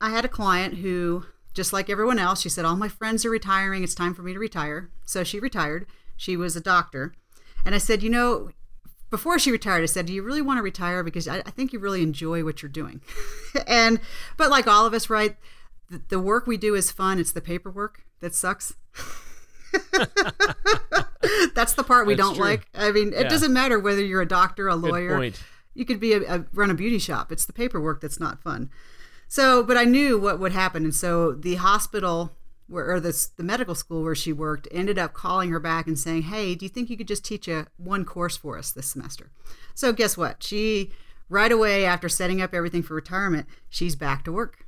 I 0.00 0.10
had 0.10 0.24
a 0.24 0.28
client 0.28 0.74
who, 0.74 1.26
just 1.54 1.72
like 1.72 1.90
everyone 1.90 2.18
else, 2.18 2.42
she 2.42 2.48
said, 2.48 2.64
All 2.64 2.76
my 2.76 2.88
friends 2.88 3.24
are 3.24 3.30
retiring. 3.30 3.82
It's 3.82 3.94
time 3.94 4.14
for 4.14 4.22
me 4.22 4.32
to 4.32 4.38
retire. 4.38 4.90
So 5.04 5.24
she 5.24 5.40
retired. 5.40 5.86
She 6.18 6.36
was 6.36 6.54
a 6.56 6.60
doctor. 6.60 7.14
And 7.64 7.74
I 7.74 7.78
said, 7.78 8.02
You 8.02 8.10
know, 8.10 8.50
before 9.08 9.38
she 9.38 9.50
retired, 9.50 9.82
I 9.82 9.86
said, 9.86 10.04
Do 10.04 10.12
you 10.12 10.22
really 10.22 10.42
want 10.42 10.58
to 10.58 10.62
retire? 10.62 11.02
Because 11.02 11.26
I, 11.26 11.38
I 11.38 11.50
think 11.50 11.72
you 11.72 11.78
really 11.78 12.02
enjoy 12.02 12.44
what 12.44 12.60
you're 12.62 12.68
doing. 12.68 13.00
and, 13.66 14.00
but 14.36 14.50
like 14.50 14.66
all 14.66 14.84
of 14.84 14.92
us, 14.92 15.08
right? 15.08 15.36
The, 15.88 16.02
the 16.08 16.18
work 16.20 16.46
we 16.46 16.58
do 16.58 16.74
is 16.74 16.90
fun. 16.90 17.18
It's 17.18 17.32
the 17.32 17.40
paperwork 17.40 18.02
that 18.20 18.34
sucks. 18.34 18.74
That's 21.54 21.74
the 21.74 21.82
part 21.84 22.06
we 22.06 22.14
That's 22.14 22.28
don't 22.28 22.36
true. 22.36 22.44
like. 22.44 22.66
I 22.74 22.90
mean, 22.92 23.08
it 23.12 23.22
Yeah. 23.22 23.28
doesn't 23.28 23.52
matter 23.52 23.78
whether 23.78 24.04
you're 24.04 24.22
a 24.22 24.26
doctor, 24.28 24.68
a 24.68 24.74
lawyer, 24.76 25.30
you 25.74 25.84
could 25.84 26.00
be 26.00 26.12
a, 26.14 26.22
a 26.36 26.44
run 26.52 26.70
a 26.70 26.74
beauty 26.74 26.98
shop. 26.98 27.30
It's 27.32 27.44
the 27.46 27.52
paperwork 27.52 28.00
that's 28.00 28.18
not 28.20 28.42
fun. 28.42 28.70
So, 29.28 29.62
but 29.62 29.76
I 29.76 29.84
knew 29.84 30.18
what 30.18 30.40
would 30.40 30.52
happen, 30.52 30.84
and 30.84 30.94
so 30.94 31.32
the 31.32 31.56
hospital 31.56 32.32
where 32.68 32.90
or 32.92 33.00
the 33.00 33.28
the 33.36 33.42
medical 33.42 33.74
school 33.74 34.02
where 34.02 34.14
she 34.14 34.32
worked 34.32 34.68
ended 34.70 34.98
up 34.98 35.14
calling 35.14 35.50
her 35.50 35.60
back 35.60 35.86
and 35.86 35.98
saying, 35.98 36.22
"Hey, 36.22 36.54
do 36.54 36.64
you 36.64 36.68
think 36.68 36.90
you 36.90 36.96
could 36.96 37.08
just 37.08 37.24
teach 37.24 37.48
a 37.48 37.66
one 37.76 38.04
course 38.04 38.36
for 38.36 38.58
us 38.58 38.70
this 38.70 38.86
semester?" 38.86 39.30
So, 39.74 39.92
guess 39.92 40.16
what? 40.16 40.42
She 40.42 40.92
right 41.28 41.52
away 41.52 41.84
after 41.84 42.08
setting 42.08 42.40
up 42.40 42.54
everything 42.54 42.82
for 42.82 42.94
retirement, 42.94 43.46
she's 43.68 43.96
back 43.96 44.24
to 44.24 44.32
work, 44.32 44.66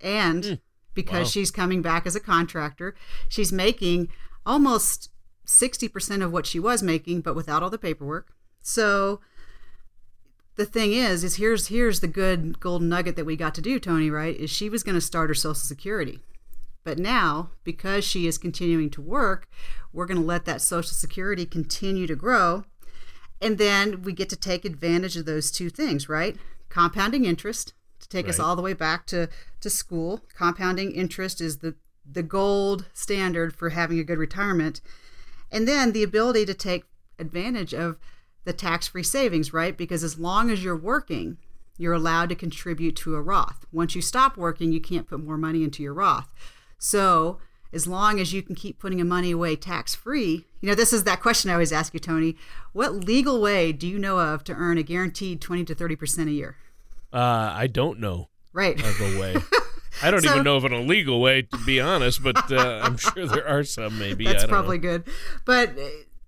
and 0.00 0.44
hmm. 0.44 0.54
because 0.94 1.26
Wow. 1.26 1.30
she's 1.30 1.50
coming 1.50 1.82
back 1.82 2.06
as 2.06 2.16
a 2.16 2.20
contractor. 2.20 2.94
She's 3.28 3.52
making 3.52 4.08
almost 4.44 5.10
60% 5.46 6.24
of 6.24 6.32
what 6.32 6.46
she 6.46 6.58
was 6.58 6.82
making, 6.82 7.20
but 7.20 7.34
without 7.36 7.62
all 7.62 7.70
the 7.70 7.78
paperwork. 7.78 8.32
So 8.62 9.20
the 10.56 10.66
thing 10.66 10.92
is, 10.92 11.22
is 11.22 11.36
here's 11.36 11.68
here's 11.68 12.00
the 12.00 12.08
good 12.08 12.58
golden 12.60 12.88
nugget 12.88 13.16
that 13.16 13.26
we 13.26 13.36
got 13.36 13.54
to 13.56 13.60
do, 13.60 13.78
Tony, 13.78 14.10
right? 14.10 14.36
Is 14.36 14.50
she 14.50 14.68
was 14.68 14.82
going 14.82 14.94
to 14.94 15.00
start 15.00 15.30
her 15.30 15.34
social 15.34 15.54
security. 15.54 16.20
But 16.86 17.00
now, 17.00 17.50
because 17.64 18.04
she 18.04 18.28
is 18.28 18.38
continuing 18.38 18.90
to 18.90 19.02
work, 19.02 19.48
we're 19.92 20.06
going 20.06 20.20
to 20.20 20.24
let 20.24 20.44
that 20.44 20.62
social 20.62 20.92
security 20.92 21.44
continue 21.44 22.06
to 22.06 22.14
grow. 22.14 22.62
And 23.42 23.58
then 23.58 24.02
we 24.02 24.12
get 24.12 24.28
to 24.28 24.36
take 24.36 24.64
advantage 24.64 25.16
of 25.16 25.26
those 25.26 25.50
two 25.50 25.68
things, 25.68 26.08
right? 26.08 26.36
Compounding 26.68 27.24
interest 27.24 27.74
to 27.98 28.08
take 28.08 28.28
us 28.28 28.38
all 28.38 28.54
the 28.54 28.62
way 28.62 28.72
back 28.72 29.04
to, 29.06 29.28
to 29.62 29.68
school. 29.68 30.20
Compounding 30.36 30.92
interest 30.92 31.40
is 31.40 31.58
the, 31.58 31.74
the 32.08 32.22
gold 32.22 32.86
standard 32.94 33.56
for 33.56 33.70
having 33.70 33.98
a 33.98 34.04
good 34.04 34.18
retirement. 34.18 34.80
And 35.50 35.66
then 35.66 35.90
the 35.90 36.04
ability 36.04 36.46
to 36.46 36.54
take 36.54 36.84
advantage 37.18 37.74
of 37.74 37.98
the 38.44 38.52
tax 38.52 38.86
free 38.86 39.02
savings, 39.02 39.52
right? 39.52 39.76
Because 39.76 40.04
as 40.04 40.20
long 40.20 40.50
as 40.50 40.62
you're 40.62 40.76
working, 40.76 41.38
you're 41.78 41.94
allowed 41.94 42.28
to 42.28 42.36
contribute 42.36 42.94
to 42.94 43.16
a 43.16 43.20
Roth. 43.20 43.66
Once 43.72 43.96
you 43.96 44.02
stop 44.02 44.36
working, 44.36 44.70
you 44.70 44.80
can't 44.80 45.08
put 45.08 45.24
more 45.24 45.36
money 45.36 45.64
into 45.64 45.82
your 45.82 45.92
Roth. 45.92 46.32
So, 46.78 47.38
as 47.72 47.86
long 47.86 48.20
as 48.20 48.32
you 48.32 48.42
can 48.42 48.54
keep 48.54 48.78
putting 48.78 48.98
your 48.98 49.06
money 49.06 49.30
away 49.32 49.56
tax 49.56 49.94
free, 49.94 50.44
you 50.60 50.68
know, 50.68 50.74
this 50.74 50.92
is 50.92 51.04
that 51.04 51.20
question 51.20 51.50
I 51.50 51.54
always 51.54 51.72
ask 51.72 51.92
you, 51.94 52.00
Tony. 52.00 52.36
What 52.72 52.94
legal 52.94 53.40
way 53.40 53.72
do 53.72 53.86
you 53.86 53.98
know 53.98 54.18
of 54.20 54.44
to 54.44 54.52
earn 54.54 54.78
a 54.78 54.82
guaranteed 54.82 55.40
20 55.40 55.64
to 55.66 55.74
30% 55.74 56.28
a 56.28 56.30
year? 56.32 56.56
Uh, 57.12 57.18
I 57.54 57.66
don't 57.66 57.98
know 58.00 58.28
Right. 58.52 58.78
of 58.80 59.00
a 59.00 59.18
way. 59.20 59.36
I 60.02 60.10
don't 60.10 60.22
So- 60.22 60.30
even 60.32 60.44
know 60.44 60.56
of 60.56 60.64
an 60.64 60.72
illegal 60.74 61.20
way, 61.20 61.42
to 61.42 61.58
be 61.64 61.80
honest, 61.80 62.22
but 62.22 62.50
uh, 62.52 62.80
I'm 62.82 62.96
sure 62.98 63.26
there 63.26 63.46
are 63.48 63.64
some. 63.64 63.98
Maybe 63.98 64.24
That's 64.24 64.44
I 64.44 64.46
don't 64.46 64.50
probably 64.50 64.76
know. 64.78 64.82
good. 64.98 65.04
But 65.46 65.70
uh, 65.78 65.82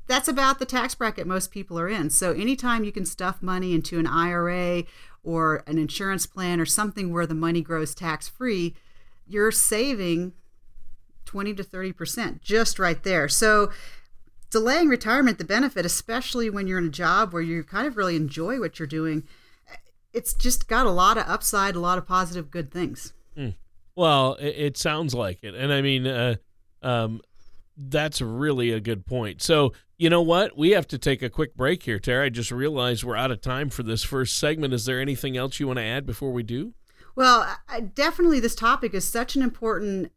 that's 0.06 0.26
about 0.28 0.58
the 0.58 0.64
tax 0.66 0.94
bracket 0.94 1.26
most 1.26 1.50
people 1.50 1.78
are 1.78 1.88
in. 1.88 2.08
So 2.10 2.32
anytime 2.32 2.82
you 2.84 2.92
can 2.92 3.04
stuff 3.04 3.42
money 3.42 3.74
into 3.74 3.98
an 3.98 4.06
IRA 4.06 4.84
or 5.22 5.62
an 5.66 5.76
insurance 5.76 6.24
plan 6.26 6.60
or 6.60 6.64
something 6.66 7.12
where 7.12 7.26
the 7.26 7.34
money 7.34 7.60
grows 7.60 7.94
tax 7.94 8.26
free, 8.26 8.74
you're 9.28 9.52
saving 9.52 10.32
20 11.25 11.54
to 11.54 11.64
30% 11.64 12.40
just 12.40 12.78
right 12.78 13.02
there. 13.02 13.28
So 13.28 13.70
delaying 14.50 14.88
retirement, 14.88 15.38
the 15.38 15.44
benefit, 15.44 15.85
especially 15.85 16.50
when 16.50 16.66
you're 16.66 16.78
in 16.78 16.87
a 16.87 16.90
job 16.90 17.32
where 17.32 17.42
you 17.42 17.62
kind 17.62 17.87
of 17.87 17.97
really 17.97 18.16
enjoy 18.16 18.58
what 18.58 18.78
you're 18.78 18.88
doing, 18.88 19.25
it's 20.12 20.35
just 20.35 20.68
got 20.68 20.87
a 20.87 20.90
lot 20.90 21.18
of 21.18 21.28
upside, 21.28 21.76
a 21.76 21.80
lot 21.80 21.99
of 21.99 22.06
positive 22.06 22.50
good 22.50 22.73
things. 22.73 23.12
Well, 23.94 24.35
it, 24.35 24.54
it 24.56 24.76
sounds 24.76 25.12
like 25.12 25.40
it, 25.42 25.54
and 25.54 25.73
I 25.73 25.82
mean, 25.82 26.06
uh, 26.06 26.37
um, 26.82 27.20
that's 27.76 28.20
really 28.20 28.70
a 28.70 28.80
good 28.80 29.06
point. 29.06 29.42
So, 29.42 29.73
you 29.97 30.08
know 30.08 30.23
what? 30.23 30.56
We 30.56 30.70
have 30.70 30.87
to 30.88 30.99
take 30.99 31.20
a 31.20 31.28
quick 31.28 31.56
break 31.56 31.82
here, 31.82 31.99
Tara. 31.99 32.26
I 32.26 32.28
just 32.28 32.52
realized 32.52 33.02
we're 33.02 33.16
out 33.16 33.32
of 33.32 33.40
time 33.40 33.70
for 33.70 33.82
this 33.82 34.04
first 34.04 34.38
segment. 34.38 34.73
Is 34.73 34.85
there 34.85 35.00
anything 35.00 35.37
else 35.37 35.58
you 35.58 35.66
want 35.66 35.78
to 35.80 35.85
add 35.85 36.06
before 36.06 36.32
we 36.32 36.44
do? 36.44 36.75
Well, 37.18 37.52
I- 37.68 37.80
definitely 37.80 38.38
this 38.38 38.54
topic 38.54 38.94
is 38.94 39.04
such 39.04 39.34
an 39.34 39.42
important 39.42 40.12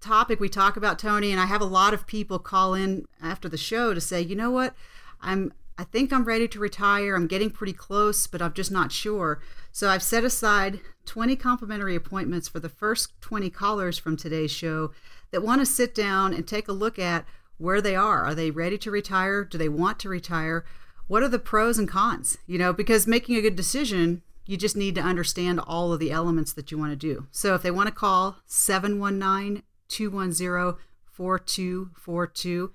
topic 0.00 0.40
we 0.40 0.48
talk 0.48 0.74
about, 0.74 0.98
Tony, 0.98 1.32
and 1.32 1.38
I 1.38 1.44
have 1.44 1.60
a 1.60 1.66
lot 1.66 1.92
of 1.92 2.06
people 2.06 2.38
call 2.38 2.72
in 2.72 3.04
after 3.22 3.46
the 3.46 3.58
show 3.58 3.92
to 3.92 4.00
say, 4.00 4.22
you 4.22 4.34
know 4.34 4.50
what, 4.50 4.74
I'm 5.20 5.52
I 5.76 5.84
think 5.84 6.14
I'm 6.14 6.24
ready 6.24 6.48
to 6.48 6.58
retire. 6.58 7.14
I'm 7.14 7.26
getting 7.26 7.50
pretty 7.50 7.74
close, 7.74 8.26
but 8.26 8.40
I'm 8.40 8.54
just 8.54 8.70
not 8.70 8.90
sure. 8.90 9.42
So 9.70 9.90
I've 9.90 10.02
set 10.02 10.24
aside 10.24 10.80
20 11.04 11.36
complimentary 11.36 11.94
appointments 11.94 12.48
for 12.48 12.58
the 12.58 12.68
first 12.70 13.20
20 13.20 13.50
callers 13.50 13.98
from 13.98 14.16
today's 14.16 14.50
show 14.50 14.92
that 15.32 15.42
want 15.42 15.60
to 15.60 15.66
sit 15.66 15.94
down 15.94 16.32
and 16.32 16.48
take 16.48 16.68
a 16.68 16.72
look 16.72 16.98
at 16.98 17.26
where 17.58 17.82
they 17.82 17.96
are. 17.96 18.24
Are 18.24 18.34
they 18.34 18.50
ready 18.50 18.78
to 18.78 18.90
retire? 18.90 19.44
Do 19.44 19.58
they 19.58 19.68
want 19.68 19.98
to 20.00 20.08
retire? 20.08 20.64
What 21.06 21.22
are 21.22 21.28
the 21.28 21.38
pros 21.38 21.78
and 21.78 21.88
cons? 21.88 22.38
You 22.46 22.56
know, 22.56 22.72
because 22.72 23.06
making 23.06 23.36
a 23.36 23.42
good 23.42 23.56
decision, 23.56 24.22
you 24.50 24.56
just 24.56 24.76
need 24.76 24.96
to 24.96 25.00
understand 25.00 25.60
all 25.64 25.92
of 25.92 26.00
the 26.00 26.10
elements 26.10 26.52
that 26.54 26.72
you 26.72 26.78
want 26.78 26.90
to 26.90 26.96
do. 26.96 27.28
So 27.30 27.54
if 27.54 27.62
they 27.62 27.70
want 27.70 27.88
to 27.88 27.94
call 27.94 28.38
719 28.46 29.62
210 29.86 30.76
4242, 31.04 32.72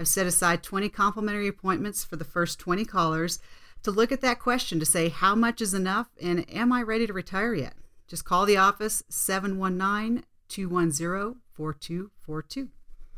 I've 0.00 0.08
set 0.08 0.26
aside 0.26 0.64
20 0.64 0.88
complimentary 0.88 1.46
appointments 1.46 2.02
for 2.02 2.16
the 2.16 2.24
first 2.24 2.58
20 2.58 2.84
callers 2.84 3.38
to 3.84 3.92
look 3.92 4.10
at 4.10 4.20
that 4.22 4.40
question 4.40 4.80
to 4.80 4.84
say 4.84 5.10
how 5.10 5.36
much 5.36 5.60
is 5.60 5.74
enough 5.74 6.08
and 6.20 6.44
am 6.52 6.72
I 6.72 6.82
ready 6.82 7.06
to 7.06 7.12
retire 7.12 7.54
yet? 7.54 7.74
Just 8.08 8.24
call 8.24 8.44
the 8.44 8.56
office 8.56 9.04
719 9.08 10.24
210 10.48 11.40
4242. 11.52 12.68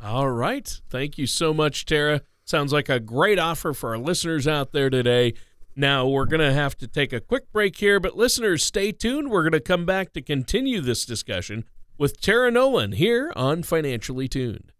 All 0.02 0.28
right. 0.28 0.80
Thank 0.90 1.16
you 1.16 1.26
so 1.26 1.54
much, 1.54 1.86
Tara. 1.86 2.20
Sounds 2.44 2.70
like 2.70 2.90
a 2.90 3.00
great 3.00 3.38
offer 3.38 3.72
for 3.72 3.90
our 3.90 3.98
listeners 3.98 4.46
out 4.46 4.72
there 4.72 4.90
today. 4.90 5.32
Now, 5.76 6.06
we're 6.06 6.26
going 6.26 6.40
to 6.40 6.52
have 6.52 6.76
to 6.78 6.86
take 6.86 7.12
a 7.12 7.20
quick 7.20 7.50
break 7.52 7.76
here, 7.76 7.98
but 7.98 8.16
listeners, 8.16 8.62
stay 8.64 8.92
tuned. 8.92 9.30
We're 9.30 9.42
going 9.42 9.52
to 9.52 9.60
come 9.60 9.84
back 9.84 10.12
to 10.12 10.22
continue 10.22 10.80
this 10.80 11.04
discussion 11.04 11.64
with 11.98 12.20
Tara 12.20 12.50
Nolan 12.50 12.92
here 12.92 13.32
on 13.34 13.64
Financially 13.64 14.28
Tuned. 14.28 14.72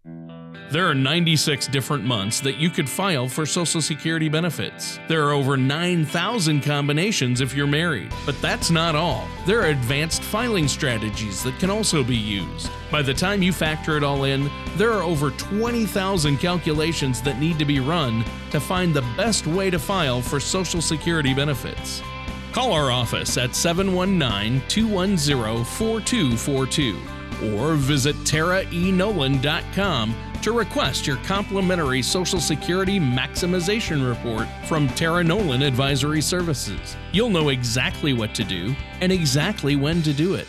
There 0.75 0.89
are 0.89 0.95
96 0.95 1.69
different 1.69 2.03
months 2.03 2.41
that 2.41 2.57
you 2.57 2.69
could 2.69 2.91
file 2.91 3.29
for 3.29 3.47
Social 3.47 3.81
Security 3.81 4.29
benefits. 4.29 4.99
There 5.07 5.25
are 5.25 5.31
over 5.31 5.57
9,000 5.57 6.63
combinations 6.63 7.41
if 7.41 7.55
you're 7.55 7.69
married. 7.69 8.13
But 8.27 8.43
that's 8.43 8.73
not 8.73 8.97
all. 8.97 9.29
There 9.47 9.61
are 9.61 9.67
advanced 9.67 10.25
filing 10.25 10.67
strategies 10.67 11.45
that 11.45 11.57
can 11.61 11.71
also 11.71 12.03
be 12.03 12.17
used. 12.17 12.73
By 12.91 13.03
the 13.03 13.15
time 13.15 13.41
you 13.41 13.53
factor 13.53 13.97
it 13.97 14.03
all 14.03 14.25
in, 14.25 14.51
there 14.77 14.91
are 14.91 15.05
over 15.05 15.31
20,000 15.31 16.39
calculations 16.39 17.23
that 17.23 17.39
need 17.39 17.57
to 17.61 17.65
be 17.65 17.79
run 17.79 18.25
to 18.51 18.59
find 18.59 18.93
the 18.93 19.07
best 19.17 19.47
way 19.47 19.71
to 19.71 19.79
file 19.79 20.21
for 20.21 20.41
Social 20.41 20.83
Security 20.83 21.35
benefits. 21.35 22.03
Call 22.51 22.73
our 22.73 22.91
office 22.91 23.39
at 23.39 23.55
719 23.55 24.61
210 24.67 25.65
4242 25.65 26.99
or 27.55 27.75
visit 27.75 28.17
taraenolan.com 28.25 30.15
to 30.45 30.53
request 30.53 31.07
your 31.07 31.17
complimentary 31.25 32.03
Social 32.03 32.39
Security 32.39 33.01
Maximization 33.01 34.07
Report 34.07 34.47
from 34.69 34.89
Tara 34.89 35.25
Nolan 35.25 35.63
Advisory 35.63 36.21
Services. 36.21 36.99
You'll 37.13 37.31
know 37.31 37.49
exactly 37.49 38.13
what 38.13 38.35
to 38.35 38.45
do 38.45 38.77
and 39.01 39.11
exactly 39.11 39.75
when 39.75 40.03
to 40.03 40.13
do 40.13 40.35
it. 40.35 40.47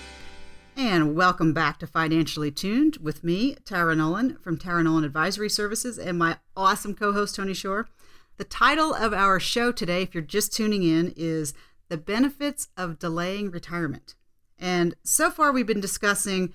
And 0.75 1.15
welcome 1.15 1.53
back 1.53 1.79
to 1.79 1.87
Financially 1.87 2.51
Tuned 2.51 2.97
with 2.97 3.23
me, 3.23 3.55
Tara 3.63 3.95
Nolan 3.95 4.35
from 4.35 4.57
Tara 4.57 4.83
Nolan 4.83 5.05
Advisory 5.05 5.49
Services, 5.49 5.97
and 5.97 6.19
my 6.19 6.39
awesome 6.57 6.93
co 6.93 7.13
host, 7.13 7.35
Tony 7.35 7.53
Shore. 7.53 7.87
The 8.35 8.43
title 8.43 8.93
of 8.93 9.13
our 9.13 9.39
show 9.39 9.71
today, 9.71 10.01
if 10.01 10.13
you're 10.13 10.21
just 10.21 10.51
tuning 10.51 10.83
in, 10.83 11.13
is 11.15 11.53
The 11.87 11.95
Benefits 11.95 12.67
of 12.75 12.99
Delaying 12.99 13.49
Retirement. 13.49 14.15
And 14.59 14.95
so 15.03 15.31
far, 15.31 15.53
we've 15.53 15.65
been 15.65 15.79
discussing 15.79 16.51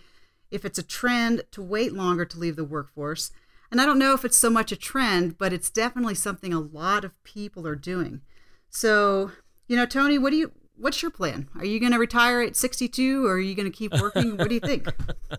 if 0.50 0.64
it's 0.64 0.78
a 0.78 0.82
trend 0.82 1.42
to 1.52 1.62
wait 1.62 1.92
longer 1.92 2.24
to 2.24 2.38
leave 2.38 2.56
the 2.56 2.64
workforce. 2.64 3.30
And 3.70 3.80
I 3.80 3.86
don't 3.86 3.98
know 3.98 4.14
if 4.14 4.24
it's 4.24 4.36
so 4.36 4.50
much 4.50 4.72
a 4.72 4.76
trend, 4.76 5.38
but 5.38 5.52
it's 5.52 5.70
definitely 5.70 6.16
something 6.16 6.52
a 6.52 6.60
lot 6.60 7.04
of 7.04 7.22
people 7.22 7.66
are 7.66 7.76
doing. 7.76 8.20
So, 8.68 9.30
you 9.68 9.76
know, 9.76 9.86
Tony, 9.86 10.18
what 10.18 10.30
do 10.30 10.36
you 10.36 10.52
what's 10.80 11.02
your 11.02 11.10
plan? 11.10 11.48
Are 11.56 11.64
you 11.64 11.78
going 11.78 11.92
to 11.92 11.98
retire 11.98 12.40
at 12.40 12.56
62 12.56 13.26
or 13.26 13.34
are 13.34 13.38
you 13.38 13.54
going 13.54 13.70
to 13.70 13.76
keep 13.76 13.92
working? 14.00 14.36
what 14.36 14.48
do 14.48 14.54
you 14.54 14.60
think? 14.60 14.88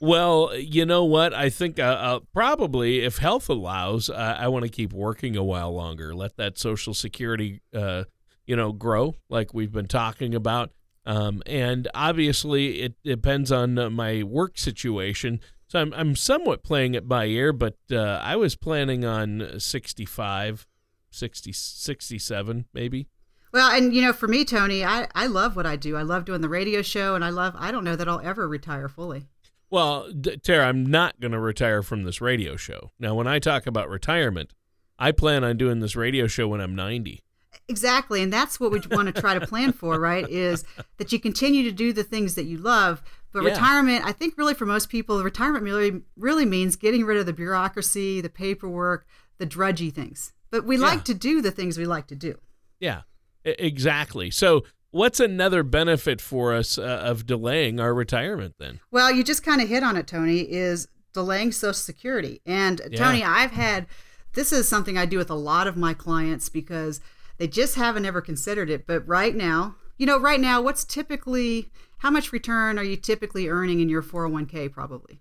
Well, 0.00 0.54
you 0.54 0.84
know 0.84 1.04
what? 1.04 1.32
I 1.32 1.48
think 1.48 1.78
uh, 1.78 1.82
uh, 1.82 2.20
probably 2.34 3.00
if 3.00 3.18
health 3.18 3.48
allows, 3.48 4.10
uh, 4.10 4.36
I 4.38 4.48
want 4.48 4.64
to 4.64 4.68
keep 4.68 4.92
working 4.92 5.36
a 5.36 5.44
while 5.44 5.72
longer. 5.72 6.14
Let 6.14 6.36
that 6.36 6.58
Social 6.58 6.92
Security, 6.92 7.62
uh, 7.72 8.04
you 8.44 8.56
know, 8.56 8.72
grow 8.72 9.14
like 9.30 9.54
we've 9.54 9.72
been 9.72 9.86
talking 9.86 10.34
about. 10.34 10.72
Um, 11.04 11.42
and 11.46 11.88
obviously, 11.94 12.80
it 12.82 12.94
depends 13.02 13.50
on 13.50 13.78
uh, 13.78 13.90
my 13.90 14.22
work 14.22 14.58
situation. 14.58 15.40
So 15.68 15.80
I'm 15.80 15.92
I'm 15.94 16.14
somewhat 16.14 16.62
playing 16.62 16.94
it 16.94 17.08
by 17.08 17.26
ear, 17.26 17.52
but 17.52 17.76
uh, 17.90 18.20
I 18.22 18.36
was 18.36 18.56
planning 18.56 19.04
on 19.04 19.58
65, 19.58 20.66
60, 21.10 21.52
67 21.52 22.66
maybe. 22.72 23.08
Well, 23.52 23.70
and 23.70 23.94
you 23.94 24.00
know, 24.02 24.12
for 24.12 24.28
me, 24.28 24.44
Tony, 24.44 24.84
I, 24.84 25.08
I 25.14 25.26
love 25.26 25.56
what 25.56 25.66
I 25.66 25.76
do. 25.76 25.96
I 25.96 26.02
love 26.02 26.24
doing 26.24 26.40
the 26.40 26.48
radio 26.48 26.82
show, 26.82 27.14
and 27.14 27.24
I 27.24 27.28
love, 27.30 27.54
I 27.58 27.70
don't 27.70 27.84
know 27.84 27.96
that 27.96 28.08
I'll 28.08 28.20
ever 28.20 28.48
retire 28.48 28.88
fully. 28.88 29.26
Well, 29.70 30.10
D- 30.10 30.38
Tara, 30.38 30.66
I'm 30.68 30.86
not 30.86 31.20
going 31.20 31.32
to 31.32 31.38
retire 31.38 31.82
from 31.82 32.04
this 32.04 32.20
radio 32.20 32.56
show. 32.56 32.92
Now, 32.98 33.14
when 33.14 33.26
I 33.26 33.38
talk 33.38 33.66
about 33.66 33.90
retirement, 33.90 34.52
I 34.98 35.12
plan 35.12 35.44
on 35.44 35.56
doing 35.58 35.80
this 35.80 35.96
radio 35.96 36.26
show 36.26 36.48
when 36.48 36.60
I'm 36.60 36.74
90. 36.74 37.22
Exactly. 37.68 38.22
And 38.22 38.32
that's 38.32 38.58
what 38.58 38.72
we 38.72 38.80
want 38.90 39.14
to 39.14 39.20
try 39.20 39.38
to 39.38 39.46
plan 39.46 39.72
for, 39.72 39.98
right? 39.98 40.28
Is 40.28 40.64
that 40.98 41.12
you 41.12 41.18
continue 41.18 41.62
to 41.64 41.72
do 41.72 41.92
the 41.92 42.04
things 42.04 42.34
that 42.34 42.44
you 42.44 42.58
love. 42.58 43.02
But 43.32 43.42
Yeah. 43.44 43.50
retirement, 43.50 44.04
I 44.04 44.12
think 44.12 44.36
really 44.36 44.54
for 44.54 44.66
most 44.66 44.88
people, 44.88 45.22
retirement 45.22 45.64
really, 45.64 46.02
really 46.16 46.44
means 46.44 46.76
getting 46.76 47.04
rid 47.04 47.18
of 47.18 47.26
the 47.26 47.32
bureaucracy, 47.32 48.20
the 48.20 48.28
paperwork, 48.28 49.06
the 49.38 49.46
drudgy 49.46 49.90
things. 49.90 50.32
But 50.50 50.64
we 50.66 50.76
Yeah. 50.76 50.82
like 50.86 51.04
to 51.04 51.14
do 51.14 51.40
the 51.40 51.50
things 51.50 51.78
we 51.78 51.86
like 51.86 52.06
to 52.08 52.16
do. 52.16 52.38
Yeah, 52.78 53.02
exactly. 53.44 54.30
So 54.30 54.64
what's 54.90 55.20
another 55.20 55.62
benefit 55.62 56.20
for 56.20 56.54
us 56.54 56.76
uh, 56.78 56.82
of 56.82 57.26
delaying 57.26 57.80
our 57.80 57.94
retirement 57.94 58.56
then? 58.58 58.80
Well, 58.90 59.10
you 59.10 59.24
just 59.24 59.42
kind 59.42 59.60
of 59.62 59.68
hit 59.68 59.82
on 59.82 59.96
it, 59.96 60.06
Tony, 60.06 60.40
is 60.40 60.88
delaying 61.14 61.52
Social 61.52 61.72
Security. 61.74 62.40
And 62.44 62.80
yeah. 62.90 62.98
Tony, 62.98 63.24
I've 63.24 63.52
had 63.52 63.86
this 64.34 64.52
is 64.52 64.68
something 64.68 64.96
I 64.96 65.06
do 65.06 65.18
with 65.18 65.30
a 65.30 65.34
lot 65.34 65.66
of 65.66 65.76
my 65.76 65.94
clients 65.94 66.48
because 66.48 67.00
they 67.38 67.48
just 67.48 67.76
haven't 67.76 68.04
ever 68.04 68.20
considered 68.20 68.70
it. 68.70 68.86
But 68.86 69.06
right 69.06 69.34
now, 69.34 69.76
you 69.98 70.06
know, 70.06 70.18
right 70.18 70.40
now, 70.40 70.60
what's 70.60 70.84
typically 70.84 71.70
how 71.98 72.10
much 72.10 72.32
return 72.32 72.78
are 72.78 72.84
you 72.84 72.96
typically 72.96 73.48
earning 73.48 73.80
in 73.80 73.88
your 73.88 74.02
401k 74.02 74.72
probably? 74.72 75.20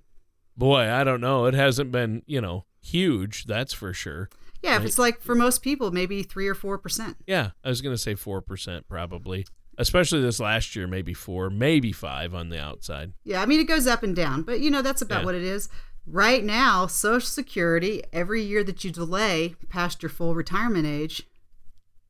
Boy, 0.58 0.92
I 0.92 1.04
don't 1.04 1.22
know. 1.22 1.46
It 1.46 1.54
hasn't 1.54 1.92
been, 1.92 2.24
you 2.26 2.42
know, 2.42 2.66
huge, 2.82 3.46
that's 3.46 3.74
for 3.74 3.94
sure. 3.94 4.30
Yeah, 4.62 4.78
if 4.78 4.86
it's 4.86 5.00
like 5.00 5.22
for 5.22 5.34
most 5.34 5.62
people, 5.64 5.92
maybe 5.92 6.22
three 6.24 6.48
or 6.48 6.54
four 6.54 6.78
percent. 6.78 7.18
Yeah, 7.26 7.52
I 7.64 7.70
was 7.70 7.82
gonna 7.82 7.98
say 7.98 8.16
four 8.16 8.42
percent 8.42 8.88
probably. 8.88 9.46
Especially 9.78 10.22
this 10.22 10.40
last 10.40 10.76
year, 10.76 10.86
maybe 10.86 11.14
four, 11.14 11.50
maybe 11.50 11.92
five 11.92 12.36
on 12.36 12.50
the 12.50 12.60
outside. 12.60 13.14
Yeah, 13.24 13.42
I 13.42 13.46
mean 13.48 13.60
it 13.60 13.68
goes 13.68 13.88
up 13.88 14.04
and 14.04 14.16
down, 14.16 14.44
but 14.44 14.60
you 14.60 14.70
know 14.70 14.82
that's 14.82 15.02
about 15.02 15.22
yeah. 15.22 15.26
what 15.26 15.36
it 15.36 15.44
is. 15.44 15.70
Right 16.06 16.44
now, 16.44 16.88
Social 16.88 17.28
Security, 17.28 18.04
every 18.12 18.42
year 18.42 18.64
that 18.64 18.84
you 18.84 18.92
delay 18.92 19.56
past 19.70 20.04
your 20.04 20.10
full 20.10 20.36
retirement 20.36 20.86
age, 20.86 21.24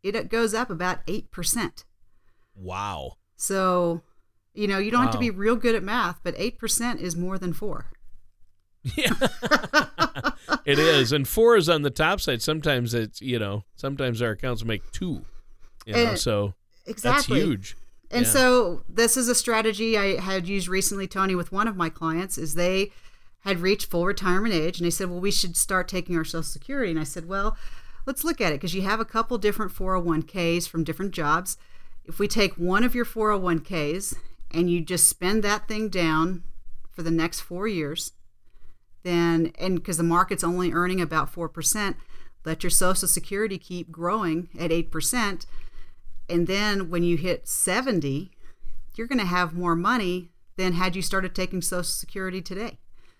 it 0.03 0.29
goes 0.29 0.53
up 0.53 0.69
about 0.69 0.99
eight 1.07 1.31
percent. 1.31 1.85
Wow. 2.55 3.17
So, 3.35 4.01
you 4.53 4.67
know, 4.67 4.77
you 4.77 4.91
don't 4.91 5.01
wow. 5.01 5.05
have 5.07 5.13
to 5.13 5.19
be 5.19 5.29
real 5.29 5.55
good 5.55 5.75
at 5.75 5.83
math, 5.83 6.19
but 6.23 6.35
eight 6.37 6.57
percent 6.57 6.99
is 6.99 7.15
more 7.15 7.37
than 7.37 7.53
four. 7.53 7.87
Yeah, 8.83 9.13
it 10.65 10.79
is, 10.79 11.11
and 11.11 11.27
four 11.27 11.55
is 11.55 11.69
on 11.69 11.83
the 11.83 11.91
top 11.91 12.19
side. 12.19 12.41
Sometimes 12.41 12.95
it's 12.95 13.21
you 13.21 13.37
know, 13.37 13.63
sometimes 13.75 14.23
our 14.23 14.31
accounts 14.31 14.65
make 14.65 14.91
two. 14.91 15.23
You 15.85 15.93
know, 15.93 15.99
and 15.99 16.19
so 16.19 16.55
exactly. 16.87 17.39
that's 17.39 17.47
huge. 17.47 17.77
And 18.09 18.25
yeah. 18.25 18.31
so 18.31 18.83
this 18.89 19.17
is 19.17 19.29
a 19.29 19.35
strategy 19.35 19.97
I 19.97 20.19
had 20.19 20.47
used 20.47 20.67
recently, 20.67 21.07
Tony, 21.07 21.35
with 21.35 21.51
one 21.51 21.67
of 21.67 21.75
my 21.75 21.89
clients. 21.89 22.39
Is 22.39 22.55
they 22.55 22.91
had 23.41 23.59
reached 23.59 23.89
full 23.89 24.05
retirement 24.05 24.53
age, 24.53 24.79
and 24.79 24.85
they 24.85 24.91
said, 24.91 25.09
"Well, 25.11 25.21
we 25.21 25.31
should 25.31 25.55
start 25.55 25.87
taking 25.87 26.17
our 26.17 26.25
Social 26.25 26.41
Security." 26.41 26.89
And 26.89 26.99
I 26.99 27.03
said, 27.03 27.27
"Well, 27.27 27.57
let's 28.05 28.23
look 28.23 28.41
at 28.41 28.51
it 28.51 28.55
because 28.55 28.75
you 28.75 28.81
have 28.81 28.99
a 28.99 29.05
couple 29.05 29.37
different 29.37 29.73
401ks 29.73 30.67
from 30.67 30.83
different 30.83 31.11
jobs. 31.11 31.57
If 32.05 32.19
we 32.19 32.27
take 32.27 32.53
one 32.55 32.83
of 32.83 32.95
your 32.95 33.05
401ks 33.05 34.15
and 34.51 34.69
you 34.69 34.81
just 34.81 35.07
spend 35.07 35.43
that 35.43 35.67
thing 35.67 35.89
down 35.89 36.43
for 36.89 37.03
the 37.03 37.11
next 37.11 37.41
four 37.41 37.67
years." 37.67 38.13
then 39.03 39.51
and 39.59 39.75
because 39.75 39.97
the 39.97 40.03
market's 40.03 40.43
only 40.43 40.71
earning 40.71 41.01
about 41.01 41.33
4%, 41.33 41.95
let 42.45 42.63
your 42.63 42.69
social 42.69 43.07
security 43.07 43.57
keep 43.57 43.91
growing 43.91 44.49
at 44.59 44.71
8%. 44.71 45.45
And 46.29 46.47
then 46.47 46.89
when 46.89 47.03
you 47.03 47.17
hit 47.17 47.47
70, 47.47 48.31
you're 48.95 49.07
going 49.07 49.19
to 49.19 49.25
have 49.25 49.53
more 49.53 49.75
money 49.75 50.31
than 50.57 50.73
had 50.73 50.95
you 50.95 51.01
started 51.01 51.35
taking 51.35 51.61
social 51.61 51.83
security 51.83 52.41
today. 52.41 52.79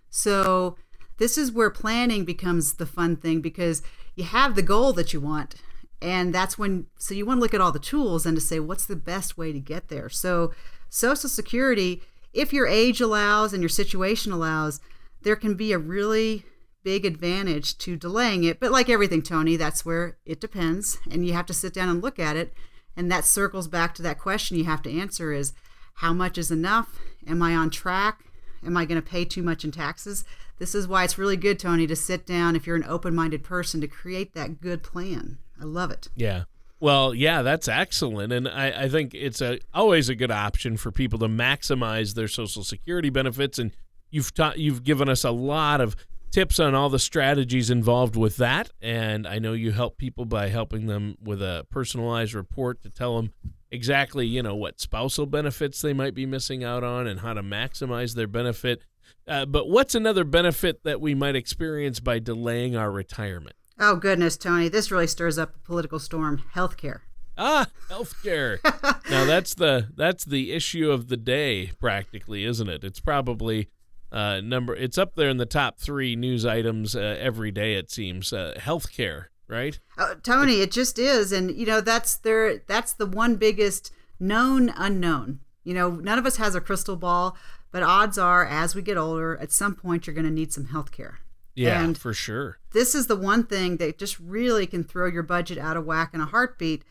So 0.10 0.76
this 1.18 1.38
is 1.38 1.52
where 1.52 1.70
planning 1.70 2.26
becomes 2.26 2.74
the 2.74 2.86
fun 2.86 3.16
thing 3.16 3.42
because 3.42 3.82
you 4.15 4.24
have 4.24 4.56
the 4.56 4.62
goal 4.62 4.94
that 4.94 5.13
you 5.13 5.20
want 5.20 5.56
and 6.01 6.34
that's 6.34 6.58
when 6.58 6.88
so 6.98 7.13
you 7.13 7.25
want 7.25 7.38
to 7.38 7.41
look 7.41 7.53
at 7.53 7.62
all 7.62 7.72
the 7.72 7.80
tools 7.80 8.25
and 8.25 8.36
to 8.36 8.41
say 8.41 8.60
what's 8.60 8.86
the 8.86 8.96
best 8.96 9.38
way 9.38 9.51
to 9.51 9.60
get 9.60 9.88
there 9.88 10.10
so 10.10 10.51
social 10.89 11.30
security 11.30 12.01
if 12.34 12.53
your 12.53 12.68
age 12.68 13.01
allows 13.01 13.53
and 13.53 13.62
your 13.62 13.70
situation 13.70 14.32
allows 14.32 14.80
there 15.24 15.36
can 15.36 15.53
be 15.56 15.72
a 15.72 15.77
really 15.77 16.44
big 16.84 17.06
advantage 17.06 17.77
to 17.80 17.96
delaying 17.96 18.44
it. 18.44 18.60
But 18.60 18.72
like 18.72 18.89
everything, 18.89 19.22
Tony, 19.22 19.56
that's 19.56 19.86
where 19.86 20.18
it 20.25 20.39
depends. 20.39 20.98
And 21.10 21.25
you 21.25 21.34
have 21.34 21.46
to 21.48 21.53
sit 21.53 21.74
down 21.74 21.89
and 21.89 22.01
look 22.01 22.20
at 22.20 22.36
it. 22.36 22.53
And 22.96 23.12
that 23.12 23.25
circles 23.25 23.68
back 23.68 23.96
to 23.96 24.01
that 24.01 24.20
question 24.20 24.58
you 24.58 24.65
have 24.65 24.82
to 24.84 25.00
answer 25.00 25.32
is 25.32 25.53
how 25.96 26.13
much 26.13 26.38
is 26.38 26.51
enough? 26.51 27.00
Am 27.27 27.41
I 27.41 27.56
on 27.56 27.70
track? 27.70 28.25
Am 28.65 28.75
I 28.75 28.86
going 28.86 29.01
to 29.01 29.08
pay 29.08 29.25
too 29.25 29.44
much 29.44 29.63
in 29.63 29.72
taxes? 29.72 30.24
This 30.62 30.75
is 30.75 30.88
why 30.88 31.03
it's 31.03 31.18
really 31.18 31.38
good, 31.38 31.58
Tony, 31.58 31.88
to 31.88 31.96
sit 31.96 32.25
down 32.25 32.56
if 32.56 32.68
you're 32.68 32.75
an 32.75 32.86
open 32.88 33.15
minded 33.15 33.44
person 33.44 33.82
to 33.82 33.88
create 33.88 34.36
that 34.36 34.62
good 34.62 34.83
plan. 34.83 35.40
I 35.59 35.66
love 35.66 35.90
it. 35.90 36.07
Yeah. 36.16 36.44
Well, 36.79 37.16
yeah, 37.16 37.42
that's 37.42 37.68
excellent, 37.68 38.31
and 38.31 38.48
I, 38.48 38.83
I 38.83 38.90
think 38.90 39.14
it's 39.14 39.42
a 39.42 39.59
always 39.74 40.07
a 40.07 40.16
good 40.16 40.31
option 40.31 40.77
for 40.77 40.92
people 40.92 41.18
to 41.20 41.27
maximize 41.27 42.14
their 42.14 42.27
Social 42.27 42.64
Security 42.64 43.09
benefits. 43.09 43.59
And 43.59 43.72
You've 44.12 44.33
taught, 44.33 44.59
you've 44.59 44.83
given 44.83 45.07
us 45.07 45.24
a 45.24 45.31
lot 45.31 45.79
of 45.79 45.96
tips 46.31 46.59
on 46.59 46.75
all 46.75 46.90
the 46.90 47.00
strategies 47.00 47.70
involved 47.70 48.18
with 48.18 48.38
that, 48.38 48.70
and 48.81 49.25
I 49.25 49.40
know 49.40 49.53
you 49.53 49.72
help 49.72 49.98
people 49.98 50.25
by 50.25 50.50
helping 50.50 50.88
them 50.88 51.16
with 51.24 51.42
a 51.42 51.66
personalized 51.72 52.33
report 52.33 52.83
to 52.83 52.90
tell 52.90 53.16
them 53.16 53.31
exactly, 53.72 54.27
you 54.27 54.44
know, 54.44 54.55
what 54.55 54.81
spousal 54.81 55.25
benefits 55.25 55.81
they 55.81 55.94
might 55.94 56.14
be 56.14 56.25
missing 56.25 56.62
out 56.64 56.83
on 56.83 57.07
and 57.07 57.22
how 57.22 57.33
to 57.33 57.42
maximize 57.42 58.16
their 58.16 58.27
benefit. 58.27 58.83
Uh, 59.27 59.46
but 59.46 59.70
what's 59.70 59.96
another 59.96 60.24
benefit 60.24 60.84
that 60.84 61.00
we 61.00 61.14
might 61.14 61.36
experience 61.36 62.00
by 62.00 62.20
delaying 62.20 62.75
our 62.75 62.92
retirement? 62.92 63.55
Oh 63.79 63.96
goodness, 63.96 64.38
Tony, 64.38 64.70
this 64.70 64.92
really 64.92 65.07
stirs 65.07 65.38
up 65.38 65.55
a 65.55 65.60
political 65.60 66.00
storm. 66.00 66.44
Healthcare. 66.55 67.01
Ah, 67.38 67.68
healthcare. 67.90 68.60
now 69.10 69.25
that's 69.25 69.55
the 69.55 69.88
that's 69.96 70.25
the 70.25 70.51
issue 70.51 70.92
of 70.92 71.07
the 71.07 71.18
day, 71.18 71.72
practically, 71.79 72.44
isn't 72.44 72.70
it? 72.70 72.84
It's 72.84 73.00
probably 73.00 73.70
uh, 74.12 74.42
number. 74.42 74.75
It's 74.75 74.98
up 74.98 75.16
there 75.16 75.29
in 75.29 75.38
the 75.38 75.46
top 75.46 75.79
three 75.79 76.16
news 76.16 76.46
items 76.46 76.96
uh, 76.96 77.18
every 77.20 77.51
day. 77.51 77.75
It 77.75 77.90
seems 77.90 78.34
uh, 78.34 78.53
healthcare, 78.57 79.25
right? 79.48 79.79
Uh, 79.98 80.16
Tony, 80.22 80.62
it 80.62 80.72
just 80.72 81.00
is, 81.00 81.31
and 81.31 81.55
you 81.55 81.66
know 81.66 81.81
that's 81.81 82.18
there. 82.18 82.62
That's 82.68 82.94
the 82.94 83.07
one 83.07 83.38
biggest 83.38 83.92
known 84.20 84.70
unknown. 84.75 85.40
You 85.64 85.74
know, 85.74 85.92
none 85.92 86.20
of 86.20 86.25
us 86.25 86.38
has 86.38 86.55
a 86.55 86.62
crystal 86.62 86.96
ball, 86.96 87.38
but 87.72 87.84
odds 87.84 88.18
are, 88.18 88.46
as 88.46 88.75
we 88.75 88.81
get 88.81 88.98
older, 88.98 89.38
at 89.38 89.51
some 89.51 89.75
point 89.75 90.05
you're 90.05 90.14
going 90.14 90.25
to 90.25 90.31
need 90.31 90.53
some 90.53 90.66
health 90.66 90.92
care. 90.92 91.20
Yeah, 91.53 91.81
and 91.81 91.98
for 91.98 92.14
sure. 92.14 92.60
This 92.72 92.96
is 92.96 93.07
the 93.07 93.16
one 93.16 93.46
thing 93.46 93.77
that 93.77 93.98
just 93.98 94.20
really 94.20 94.66
can 94.66 94.84
throw 94.84 95.07
your 95.07 95.24
budget 95.24 95.57
out 95.57 95.77
of 95.77 95.86
whack 95.86 96.14
in 96.14 96.22
a 96.22 96.25
heartbeat. 96.25 96.84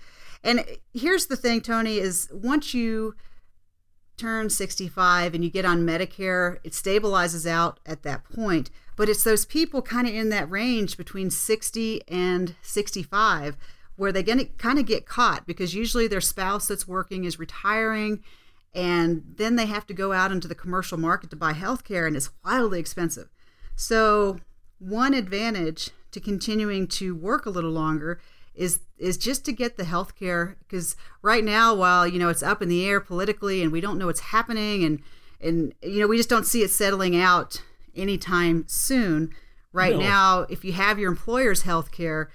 And 0.44 0.64
here's 0.92 1.26
the 1.26 1.36
thing, 1.36 1.60
Tony, 1.60 1.98
is 1.98 2.28
once 2.32 2.74
you 2.74 3.14
turn 4.16 4.50
65 4.50 5.34
and 5.34 5.42
you 5.42 5.50
get 5.50 5.64
on 5.64 5.86
Medicare, 5.86 6.58
it 6.62 6.72
stabilizes 6.72 7.46
out 7.46 7.80
at 7.86 8.02
that 8.02 8.24
point. 8.24 8.70
But 8.96 9.08
it's 9.08 9.24
those 9.24 9.46
people 9.46 9.80
kind 9.80 10.06
of 10.06 10.14
in 10.14 10.28
that 10.28 10.50
range 10.50 10.98
between 10.98 11.30
60 11.30 12.02
and 12.06 12.54
65 12.60 13.56
where 13.96 14.12
they 14.12 14.22
get 14.22 14.58
kind 14.58 14.78
of 14.78 14.86
get 14.86 15.06
caught 15.06 15.46
because 15.46 15.74
usually 15.74 16.06
their 16.06 16.20
spouse 16.20 16.68
that's 16.68 16.88
working 16.88 17.24
is 17.24 17.38
retiring 17.38 18.22
and 18.74 19.24
then 19.36 19.56
they 19.56 19.66
have 19.66 19.86
to 19.88 19.94
go 19.94 20.12
out 20.12 20.32
into 20.32 20.48
the 20.48 20.54
commercial 20.54 20.98
market 20.98 21.30
to 21.30 21.36
buy 21.36 21.52
health 21.52 21.84
care 21.84 22.06
and 22.06 22.16
it's 22.16 22.30
wildly 22.44 22.78
expensive. 22.78 23.28
So, 23.74 24.38
one 24.78 25.14
advantage 25.14 25.90
to 26.12 26.20
continuing 26.20 26.86
to 26.86 27.14
work 27.14 27.46
a 27.46 27.50
little 27.50 27.70
longer 27.70 28.20
is 28.54 28.80
is 28.98 29.16
just 29.16 29.44
to 29.44 29.52
get 29.52 29.76
the 29.76 29.84
health 29.84 30.14
care 30.14 30.56
because 30.60 30.96
right 31.22 31.44
now 31.44 31.74
while 31.74 32.06
you 32.06 32.18
know 32.18 32.28
it's 32.28 32.42
up 32.42 32.60
in 32.60 32.68
the 32.68 32.86
air 32.86 33.00
politically 33.00 33.62
and 33.62 33.72
we 33.72 33.80
don't 33.80 33.98
know 33.98 34.06
what's 34.06 34.20
happening 34.20 34.84
and 34.84 35.00
and 35.40 35.72
you 35.82 36.00
know 36.00 36.06
we 36.06 36.16
just 36.16 36.28
don't 36.28 36.46
see 36.46 36.62
it 36.62 36.70
settling 36.70 37.16
out 37.16 37.62
anytime 37.94 38.64
soon 38.66 39.32
right 39.72 39.94
no. 39.94 40.00
now 40.00 40.40
if 40.50 40.64
you 40.64 40.72
have 40.72 40.98
your 40.98 41.10
employer's 41.10 41.62
health 41.62 41.92
care 41.92 42.30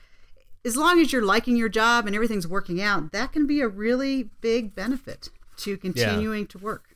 as 0.63 0.75
long 0.75 0.99
as 0.99 1.11
you're 1.11 1.25
liking 1.25 1.55
your 1.55 1.69
job 1.69 2.07
and 2.07 2.15
everything's 2.15 2.47
working 2.47 2.81
out 2.81 3.11
that 3.11 3.31
can 3.31 3.45
be 3.45 3.61
a 3.61 3.67
really 3.67 4.29
big 4.41 4.73
benefit 4.73 5.29
to 5.57 5.77
continuing 5.77 6.41
yeah. 6.41 6.47
to 6.47 6.57
work 6.57 6.95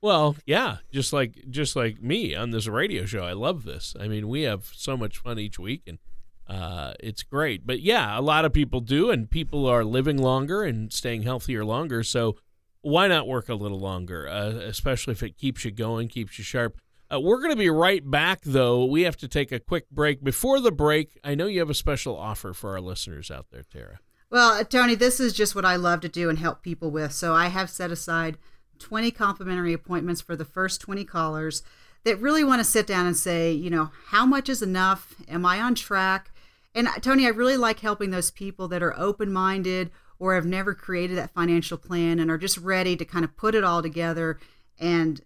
well 0.00 0.36
yeah 0.46 0.78
just 0.92 1.12
like 1.12 1.44
just 1.48 1.76
like 1.76 2.02
me 2.02 2.34
on 2.34 2.50
this 2.50 2.66
radio 2.66 3.04
show 3.04 3.24
i 3.24 3.32
love 3.32 3.64
this 3.64 3.94
i 3.98 4.08
mean 4.08 4.28
we 4.28 4.42
have 4.42 4.70
so 4.72 4.96
much 4.96 5.18
fun 5.18 5.38
each 5.38 5.58
week 5.58 5.82
and 5.86 5.98
uh, 6.46 6.92
it's 7.00 7.22
great. 7.22 7.66
But 7.66 7.80
yeah, 7.80 8.18
a 8.18 8.20
lot 8.20 8.44
of 8.44 8.52
people 8.52 8.80
do, 8.80 9.10
and 9.10 9.30
people 9.30 9.66
are 9.66 9.84
living 9.84 10.18
longer 10.18 10.62
and 10.62 10.92
staying 10.92 11.22
healthier 11.22 11.64
longer. 11.64 12.02
So 12.02 12.36
why 12.82 13.08
not 13.08 13.26
work 13.26 13.48
a 13.48 13.54
little 13.54 13.80
longer, 13.80 14.28
uh, 14.28 14.50
especially 14.50 15.12
if 15.12 15.22
it 15.22 15.38
keeps 15.38 15.64
you 15.64 15.70
going, 15.70 16.08
keeps 16.08 16.38
you 16.38 16.44
sharp? 16.44 16.78
Uh, 17.12 17.20
we're 17.20 17.38
going 17.38 17.50
to 17.50 17.56
be 17.56 17.70
right 17.70 18.08
back, 18.08 18.40
though. 18.44 18.84
We 18.84 19.02
have 19.02 19.16
to 19.18 19.28
take 19.28 19.52
a 19.52 19.60
quick 19.60 19.88
break. 19.90 20.22
Before 20.22 20.60
the 20.60 20.72
break, 20.72 21.18
I 21.22 21.34
know 21.34 21.46
you 21.46 21.60
have 21.60 21.70
a 21.70 21.74
special 21.74 22.16
offer 22.16 22.52
for 22.52 22.72
our 22.72 22.80
listeners 22.80 23.30
out 23.30 23.46
there, 23.50 23.62
Tara. 23.62 24.00
Well, 24.30 24.60
uh, 24.60 24.64
Tony, 24.64 24.94
this 24.94 25.20
is 25.20 25.32
just 25.32 25.54
what 25.54 25.64
I 25.64 25.76
love 25.76 26.00
to 26.00 26.08
do 26.08 26.28
and 26.28 26.38
help 26.38 26.62
people 26.62 26.90
with. 26.90 27.12
So 27.12 27.34
I 27.34 27.48
have 27.48 27.70
set 27.70 27.90
aside 27.90 28.38
20 28.78 29.10
complimentary 29.10 29.72
appointments 29.72 30.20
for 30.20 30.36
the 30.36 30.44
first 30.44 30.80
20 30.80 31.04
callers 31.04 31.62
that 32.04 32.20
really 32.20 32.44
want 32.44 32.60
to 32.60 32.64
sit 32.64 32.86
down 32.86 33.06
and 33.06 33.16
say, 33.16 33.52
you 33.52 33.70
know, 33.70 33.90
how 34.08 34.26
much 34.26 34.48
is 34.48 34.62
enough? 34.62 35.14
Am 35.28 35.46
I 35.46 35.60
on 35.60 35.74
track? 35.74 36.30
And 36.74 36.88
Tony, 37.00 37.26
I 37.26 37.30
really 37.30 37.56
like 37.56 37.80
helping 37.80 38.10
those 38.10 38.30
people 38.30 38.68
that 38.68 38.82
are 38.82 38.98
open 38.98 39.32
minded 39.32 39.90
or 40.18 40.34
have 40.34 40.46
never 40.46 40.74
created 40.74 41.16
that 41.16 41.32
financial 41.32 41.78
plan 41.78 42.18
and 42.18 42.30
are 42.30 42.38
just 42.38 42.58
ready 42.58 42.96
to 42.96 43.04
kind 43.04 43.24
of 43.24 43.36
put 43.36 43.54
it 43.54 43.64
all 43.64 43.82
together 43.82 44.38
and 44.78 45.20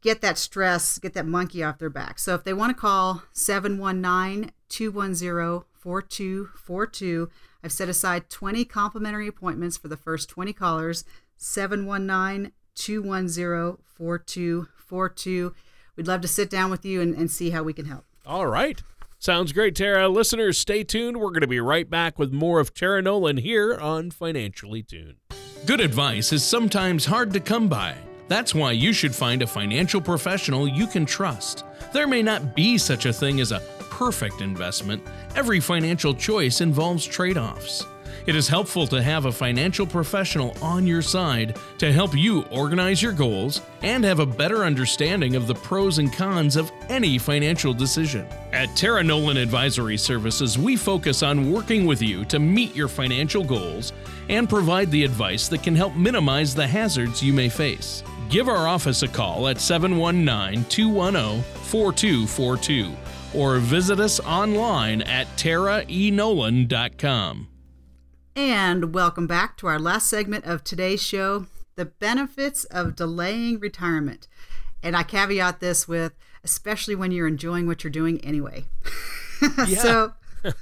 get 0.00 0.20
that 0.20 0.38
stress, 0.38 0.98
get 0.98 1.14
that 1.14 1.26
monkey 1.26 1.62
off 1.62 1.78
their 1.78 1.90
back. 1.90 2.18
So 2.18 2.34
if 2.34 2.44
they 2.44 2.52
want 2.52 2.70
to 2.70 2.80
call 2.80 3.24
719 3.32 4.52
210 4.68 5.64
4242, 5.78 7.30
I've 7.62 7.72
set 7.72 7.88
aside 7.88 8.30
20 8.30 8.64
complimentary 8.64 9.28
appointments 9.28 9.76
for 9.76 9.88
the 9.88 9.96
first 9.96 10.28
20 10.28 10.52
callers. 10.52 11.04
719 11.36 12.52
210 12.74 13.78
4242. 13.84 15.54
We'd 15.96 16.06
love 16.06 16.20
to 16.20 16.28
sit 16.28 16.50
down 16.50 16.70
with 16.70 16.84
you 16.84 17.00
and, 17.00 17.14
and 17.14 17.30
see 17.30 17.50
how 17.50 17.62
we 17.62 17.72
can 17.72 17.86
help. 17.86 18.04
All 18.26 18.46
right. 18.46 18.80
Sounds 19.18 19.52
great, 19.52 19.74
Tara. 19.74 20.08
Listeners, 20.08 20.58
stay 20.58 20.84
tuned. 20.84 21.16
We're 21.16 21.30
going 21.30 21.40
to 21.40 21.48
be 21.48 21.58
right 21.58 21.90
back 21.90 22.18
with 22.18 22.32
more 22.32 22.60
of 22.60 22.72
Tara 22.72 23.02
Nolan 23.02 23.38
here 23.38 23.76
on 23.76 24.12
Financially 24.12 24.82
Tuned. 24.82 25.16
Good 25.66 25.80
advice 25.80 26.32
is 26.32 26.44
sometimes 26.44 27.04
hard 27.04 27.32
to 27.32 27.40
come 27.40 27.68
by. 27.68 27.96
That's 28.28 28.54
why 28.54 28.72
you 28.72 28.92
should 28.92 29.14
find 29.14 29.42
a 29.42 29.46
financial 29.46 30.00
professional 30.00 30.68
you 30.68 30.86
can 30.86 31.04
trust. 31.04 31.64
There 31.92 32.06
may 32.06 32.22
not 32.22 32.54
be 32.54 32.78
such 32.78 33.06
a 33.06 33.12
thing 33.12 33.40
as 33.40 33.50
a 33.50 33.60
perfect 33.98 34.42
investment. 34.42 35.02
Every 35.34 35.58
financial 35.58 36.14
choice 36.14 36.60
involves 36.60 37.04
trade 37.04 37.36
offs. 37.36 37.84
It 38.26 38.36
is 38.36 38.46
helpful 38.46 38.86
to 38.86 39.02
have 39.02 39.24
a 39.24 39.32
financial 39.32 39.86
professional 39.86 40.56
on 40.62 40.86
your 40.86 41.02
side 41.02 41.56
to 41.78 41.90
help 41.90 42.16
you 42.16 42.42
organize 42.52 43.02
your 43.02 43.10
goals 43.10 43.60
and 43.82 44.04
have 44.04 44.20
a 44.20 44.26
better 44.26 44.64
understanding 44.64 45.34
of 45.34 45.48
the 45.48 45.54
pros 45.56 45.98
and 45.98 46.12
cons 46.12 46.54
of 46.54 46.70
any 46.88 47.18
financial 47.18 47.74
decision. 47.74 48.24
At 48.52 48.76
Tara 48.76 49.02
Nolan 49.02 49.36
Advisory 49.36 49.96
Services, 49.96 50.56
we 50.56 50.76
focus 50.76 51.24
on 51.24 51.50
working 51.50 51.84
with 51.84 52.00
you 52.00 52.24
to 52.26 52.38
meet 52.38 52.76
your 52.76 52.88
financial 52.88 53.42
goals 53.42 53.92
and 54.28 54.48
provide 54.48 54.92
the 54.92 55.02
advice 55.02 55.48
that 55.48 55.64
can 55.64 55.74
help 55.74 55.96
minimize 55.96 56.54
the 56.54 56.66
hazards 56.66 57.20
you 57.20 57.32
may 57.32 57.48
face. 57.48 58.04
Give 58.28 58.48
our 58.48 58.68
office 58.68 59.02
a 59.02 59.08
call 59.08 59.48
at 59.48 59.60
719 59.60 60.66
210 60.66 61.42
4242 61.64 63.07
or 63.34 63.58
visit 63.58 64.00
us 64.00 64.20
online 64.20 65.02
at 65.02 65.26
taraenolan.com. 65.36 67.48
And 68.36 68.94
welcome 68.94 69.26
back 69.26 69.58
to 69.58 69.66
our 69.66 69.78
last 69.78 70.08
segment 70.08 70.44
of 70.44 70.64
today's 70.64 71.02
show 71.02 71.46
the 71.74 71.84
benefits 71.84 72.64
of 72.64 72.96
delaying 72.96 73.60
retirement. 73.60 74.26
And 74.82 74.96
I 74.96 75.02
caveat 75.04 75.60
this 75.60 75.86
with 75.86 76.12
especially 76.44 76.94
when 76.94 77.12
you're 77.12 77.28
enjoying 77.28 77.66
what 77.66 77.84
you're 77.84 77.90
doing 77.90 78.20
anyway. 78.24 78.64
so, 79.76 80.12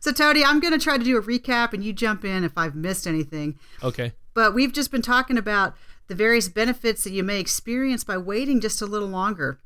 so 0.00 0.12
Tony, 0.12 0.44
I'm 0.44 0.60
going 0.60 0.72
to 0.72 0.82
try 0.82 0.98
to 0.98 1.04
do 1.04 1.16
a 1.16 1.22
recap 1.22 1.72
and 1.72 1.82
you 1.82 1.92
jump 1.92 2.24
in 2.24 2.44
if 2.44 2.56
I've 2.56 2.74
missed 2.74 3.06
anything. 3.06 3.58
Okay. 3.82 4.12
But 4.34 4.54
we've 4.54 4.72
just 4.72 4.90
been 4.90 5.02
talking 5.02 5.38
about 5.38 5.74
the 6.08 6.14
various 6.14 6.48
benefits 6.48 7.04
that 7.04 7.12
you 7.12 7.22
may 7.22 7.40
experience 7.40 8.04
by 8.04 8.18
waiting 8.18 8.60
just 8.60 8.82
a 8.82 8.86
little 8.86 9.08
longer. 9.08 9.60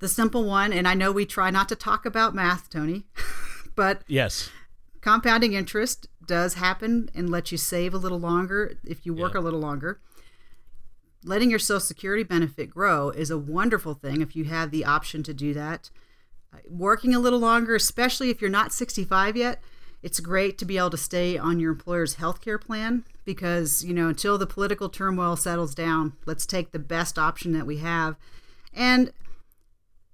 The 0.00 0.08
simple 0.08 0.44
one, 0.44 0.72
and 0.72 0.86
I 0.86 0.94
know 0.94 1.12
we 1.12 1.24
try 1.24 1.50
not 1.50 1.68
to 1.70 1.76
talk 1.76 2.04
about 2.04 2.34
math, 2.34 2.68
Tony, 2.68 3.04
but 3.74 4.02
yes, 4.06 4.50
compounding 5.00 5.52
interest 5.52 6.08
does 6.26 6.54
happen 6.54 7.10
and 7.14 7.30
lets 7.30 7.52
you 7.52 7.58
save 7.58 7.94
a 7.94 7.98
little 7.98 8.20
longer 8.20 8.78
if 8.84 9.06
you 9.06 9.14
work 9.14 9.34
yeah. 9.34 9.40
a 9.40 9.42
little 9.42 9.60
longer. 9.60 10.00
Letting 11.24 11.50
your 11.50 11.58
Social 11.58 11.80
Security 11.80 12.22
benefit 12.22 12.68
grow 12.68 13.10
is 13.10 13.30
a 13.30 13.38
wonderful 13.38 13.94
thing 13.94 14.20
if 14.20 14.36
you 14.36 14.44
have 14.44 14.70
the 14.70 14.84
option 14.84 15.22
to 15.22 15.32
do 15.32 15.54
that. 15.54 15.90
Working 16.68 17.14
a 17.14 17.18
little 17.18 17.38
longer, 17.38 17.74
especially 17.74 18.30
if 18.30 18.40
you're 18.40 18.50
not 18.50 18.72
65 18.72 19.36
yet, 19.36 19.60
it's 20.02 20.20
great 20.20 20.58
to 20.58 20.66
be 20.66 20.76
able 20.76 20.90
to 20.90 20.98
stay 20.98 21.38
on 21.38 21.58
your 21.58 21.72
employer's 21.72 22.16
health 22.16 22.42
care 22.42 22.58
plan 22.58 23.04
because, 23.24 23.82
you 23.82 23.94
know, 23.94 24.08
until 24.08 24.36
the 24.36 24.46
political 24.46 24.90
turmoil 24.90 25.34
settles 25.34 25.74
down, 25.74 26.12
let's 26.26 26.44
take 26.44 26.72
the 26.72 26.78
best 26.78 27.18
option 27.18 27.52
that 27.52 27.66
we 27.66 27.78
have. 27.78 28.16
And 28.74 29.12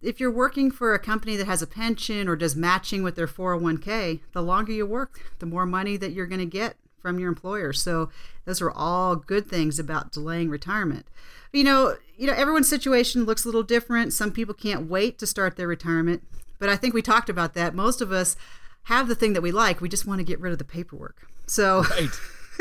if 0.03 0.19
you're 0.19 0.31
working 0.31 0.71
for 0.71 0.95
a 0.95 0.99
company 0.99 1.37
that 1.37 1.47
has 1.47 1.63
a 1.63 1.67
pension 1.67 2.29
or 2.29 2.37
does 2.37 2.57
matching 2.57 3.03
with 3.03 3.17
their 3.17 3.27
401k, 3.27 4.21
the 4.33 4.43
longer 4.43 4.73
you 4.73 4.87
work, 4.87 5.21
the 5.39 5.47
more 5.47 5.67
money 5.67 5.97
that 5.97 6.13
you're 6.13 6.27
going 6.27 6.41
to 6.41 6.47
get 6.47 6.77
from 6.99 7.19
your 7.19 7.29
employer. 7.29 7.73
So 7.73 8.11
those 8.45 8.61
are 8.61 8.71
all 8.71 9.17
good 9.17 9.47
things 9.47 9.79
about 9.79 10.13
delaying 10.13 10.51
retirement. 10.51 11.07
You 11.53 11.65
know, 11.65 11.97
you 12.17 12.27
know 12.27 12.35
everyone's 12.35 12.69
situation 12.69 13.25
looks 13.25 13.45
a 13.45 13.49
little 13.49 13.63
different. 13.63 14.13
Some 14.13 14.33
people 14.33 14.55
can't 14.55 14.89
wait 14.89 15.19
to 15.19 15.27
start 15.27 15.57
their 15.57 15.67
retirement, 15.67 16.23
but 16.59 16.69
I 16.69 16.77
think 16.77 16.95
we 16.95 17.03
talked 17.03 17.29
about 17.29 17.55
that. 17.55 17.75
Most 17.75 18.01
of 18.01 18.13
us 18.13 18.37
have 18.85 19.09
the 19.09 19.15
thing 19.15 19.33
that 19.33 19.43
we 19.43 19.51
like. 19.51 19.81
We 19.81 19.89
just 19.89 20.07
want 20.07 20.21
to 20.21 20.25
get 20.25 20.41
rid 20.41 20.53
of 20.53 20.59
the 20.59 20.65
paperwork. 20.65 21.29
So 21.47 21.83
Right. 21.91 22.11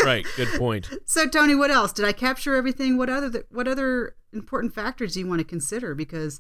Right, 0.04 0.26
good 0.38 0.48
point. 0.58 0.90
so 1.06 1.28
Tony, 1.28 1.56
what 1.56 1.72
else? 1.72 1.92
Did 1.92 2.06
I 2.06 2.14
capture 2.14 2.56
everything? 2.56 2.98
What 2.98 3.10
other 3.10 3.46
what 3.50 3.68
other 3.68 4.16
important 4.32 4.74
factors 4.74 5.14
do 5.14 5.20
you 5.20 5.28
want 5.28 5.40
to 5.40 5.46
consider 5.46 5.94
because 5.94 6.40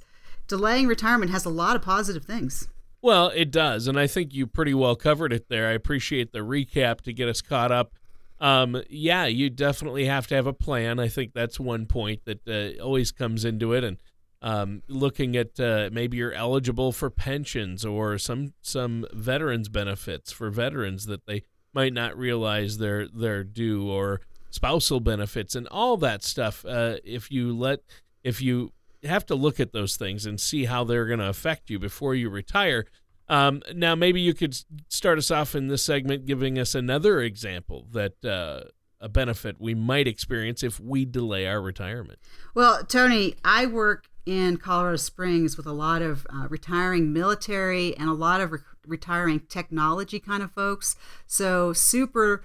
delaying 0.49 0.88
retirement 0.88 1.31
has 1.31 1.45
a 1.45 1.49
lot 1.49 1.77
of 1.77 1.81
positive 1.81 2.25
things. 2.25 2.67
Well, 3.01 3.29
it 3.29 3.49
does, 3.49 3.88
and 3.88 3.97
I 3.97 4.07
think 4.07 4.33
you 4.33 4.45
pretty 4.45 4.73
well 4.73 4.97
covered 4.97 5.31
it 5.31 5.47
there. 5.47 5.69
I 5.69 5.71
appreciate 5.71 6.33
the 6.33 6.39
recap 6.39 6.99
to 7.01 7.13
get 7.13 7.29
us 7.29 7.41
caught 7.41 7.71
up. 7.71 7.93
Um, 8.41 8.83
yeah, 8.89 9.25
you 9.25 9.49
definitely 9.49 10.05
have 10.05 10.27
to 10.27 10.35
have 10.35 10.47
a 10.47 10.53
plan. 10.53 10.99
I 10.99 11.07
think 11.07 11.33
that's 11.33 11.59
one 11.59 11.85
point 11.85 12.25
that 12.25 12.47
uh, 12.47 12.81
always 12.83 13.12
comes 13.12 13.45
into 13.45 13.71
it, 13.71 13.85
and 13.85 13.97
um, 14.41 14.83
looking 14.89 15.38
at 15.38 15.59
uh, 15.59 15.89
maybe 15.93 16.17
you're 16.17 16.33
eligible 16.33 16.91
for 16.91 17.09
pensions 17.09 17.85
or 17.85 18.17
some 18.17 18.53
some 18.62 19.05
veterans 19.13 19.69
benefits 19.69 20.31
for 20.31 20.49
veterans 20.49 21.05
that 21.05 21.25
they 21.25 21.43
might 21.73 21.93
not 21.93 22.17
realize 22.17 22.77
they're 22.77 23.07
they're 23.07 23.43
due, 23.45 23.89
or 23.89 24.21
spousal 24.49 24.99
benefits 24.99 25.55
and 25.55 25.67
all 25.67 25.95
that 25.97 26.23
stuff. 26.23 26.65
Uh, 26.65 26.95
if 27.03 27.31
you 27.31 27.55
let 27.55 27.79
if 28.23 28.41
you 28.41 28.71
have 29.03 29.25
to 29.27 29.35
look 29.35 29.59
at 29.59 29.73
those 29.73 29.95
things 29.95 30.25
and 30.25 30.39
see 30.39 30.65
how 30.65 30.83
they're 30.83 31.05
going 31.05 31.19
to 31.19 31.29
affect 31.29 31.69
you 31.69 31.79
before 31.79 32.15
you 32.15 32.29
retire. 32.29 32.85
Um, 33.27 33.62
now, 33.73 33.95
maybe 33.95 34.19
you 34.21 34.33
could 34.33 34.57
start 34.89 35.17
us 35.17 35.29
off 35.29 35.55
in 35.55 35.67
this 35.67 35.83
segment 35.83 36.25
giving 36.25 36.57
us 36.57 36.73
another 36.73 37.21
example 37.21 37.85
that 37.91 38.25
uh, 38.25 38.69
a 38.99 39.07
benefit 39.07 39.57
we 39.59 39.75
might 39.75 40.07
experience 40.07 40.63
if 40.63 40.79
we 40.79 41.05
delay 41.05 41.47
our 41.47 41.62
retirement. 41.62 42.19
Well, 42.53 42.83
Tony, 42.83 43.35
I 43.45 43.67
work 43.67 44.09
in 44.25 44.57
Colorado 44.57 44.97
Springs 44.97 45.57
with 45.57 45.65
a 45.65 45.71
lot 45.71 46.01
of 46.01 46.25
uh, 46.29 46.47
retiring 46.49 47.13
military 47.13 47.95
and 47.97 48.09
a 48.09 48.13
lot 48.13 48.41
of 48.41 48.51
re- 48.51 48.59
retiring 48.85 49.41
technology 49.41 50.19
kind 50.19 50.43
of 50.43 50.51
folks. 50.51 50.95
So, 51.25 51.71
super 51.71 52.43